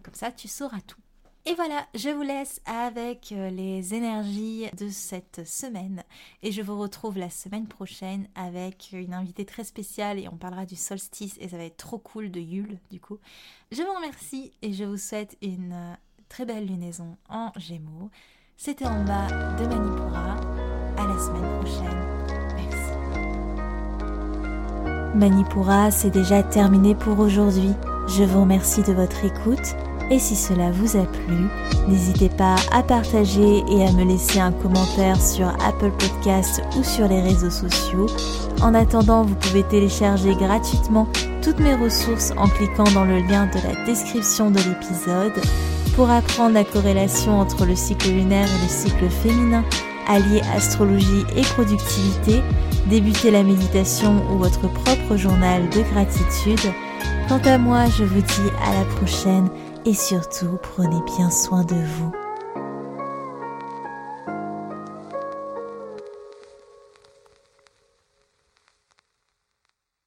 comme 0.04 0.14
ça, 0.14 0.30
tu 0.30 0.46
sauras 0.46 0.80
tout. 0.87 1.00
Et 1.48 1.54
voilà, 1.54 1.87
je 1.94 2.09
vous 2.09 2.22
laisse 2.22 2.61
avec 2.66 3.30
euh, 3.30 3.50
les 3.50 3.94
énergies 3.94 4.66
de 4.76 4.88
cette 4.88 5.46
semaine 5.46 6.02
et 6.42 6.50
je 6.50 6.61
vous 6.61 6.76
retrouve 6.76 7.18
la 7.18 7.30
semaine 7.30 7.68
prochaine 7.68 8.26
avec 8.35 8.88
une 8.92 9.14
invitée 9.14 9.44
très 9.44 9.62
spéciale 9.62 10.18
et 10.18 10.26
on 10.26 10.37
parlera 10.37 10.66
du 10.66 10.74
solstice 10.74 11.37
et 11.40 11.48
ça 11.48 11.56
va 11.56 11.62
être 11.62 11.76
trop 11.76 11.98
cool 11.98 12.32
de 12.32 12.40
Yule 12.40 12.80
du 12.90 12.98
coup. 12.98 13.18
Je 13.70 13.80
vous 13.80 13.94
remercie 13.94 14.54
et 14.61 14.72
je 14.72 14.82
vous 14.82 14.96
souhaite 14.96 15.38
une 15.40 15.72
euh, 15.72 15.94
très 16.28 16.46
belle 16.46 16.66
lunaison 16.66 17.16
en 17.28 17.52
Gémeaux. 17.54 18.11
C'était 18.56 18.87
en 18.87 19.04
bas 19.04 19.28
de 19.56 19.66
Manipura. 19.66 20.40
À 20.98 21.06
la 21.06 21.16
semaine 21.16 21.61
prochaine. 21.61 22.02
Merci. 22.56 22.92
Manipura, 25.16 25.92
c'est 25.92 26.11
déjà 26.11 26.42
terminé 26.42 26.96
pour 26.96 27.20
aujourd'hui. 27.20 27.70
Je 28.09 28.24
vous 28.24 28.40
remercie 28.40 28.82
de 28.82 28.92
votre 28.92 29.24
écoute 29.24 29.76
et 30.11 30.19
si 30.19 30.37
cela 30.37 30.71
vous 30.71 30.97
a 30.97 31.05
plu, 31.05 31.47
n'hésitez 31.88 32.29
pas 32.29 32.57
à 32.73 32.83
partager 32.83 33.64
et 33.69 33.87
à 33.87 33.92
me 33.92 34.05
laisser 34.05 34.38
un 34.38 34.53
commentaire 34.53 35.21
sur 35.21 35.49
Apple 35.66 35.90
Podcasts 35.99 36.62
ou 36.79 36.85
sur 36.85 37.09
les 37.09 37.21
réseaux 37.21 37.51
sociaux. 37.51 38.07
En 38.62 38.75
attendant, 38.75 39.23
vous 39.23 39.35
pouvez 39.35 39.62
télécharger 39.64 40.35
gratuitement 40.35 41.09
toutes 41.42 41.61
mes 41.61 41.75
ressources 41.75 42.33
en 42.37 42.49
cliquant 42.49 42.90
dans 42.95 43.05
le 43.05 43.19
lien 43.19 43.47
de 43.47 43.61
la 43.66 43.85
description 43.85 44.51
de 44.51 44.59
l'épisode. 44.59 45.40
Pour 45.95 46.11
apprendre 46.11 46.55
la 46.55 46.64
corrélation 46.64 47.40
entre 47.40 47.64
le 47.64 47.75
cycle 47.75 48.09
lunaire 48.09 48.47
et 48.47 48.62
le 48.62 48.69
cycle 48.69 49.09
féminin, 49.09 49.64
allier 50.09 50.42
astrologie 50.55 51.25
et 51.37 51.42
productivité, 51.42 52.42
débuter 52.88 53.31
la 53.31 53.42
méditation 53.42 54.23
ou 54.31 54.38
votre 54.38 54.69
propre 54.73 55.16
journal 55.16 55.69
de 55.71 55.83
gratitude. 55.92 56.73
Quant 57.29 57.40
à 57.45 57.59
moi, 57.59 57.87
je 57.87 58.05
vous 58.05 58.21
dis 58.21 58.51
à 58.64 58.75
la 58.75 58.85
prochaine 58.97 59.49
et 59.87 59.94
surtout 59.94 60.59
prenez 60.61 61.01
bien 61.16 61.31
soin 61.31 61.64
de 61.64 61.77
vous. 61.77 62.25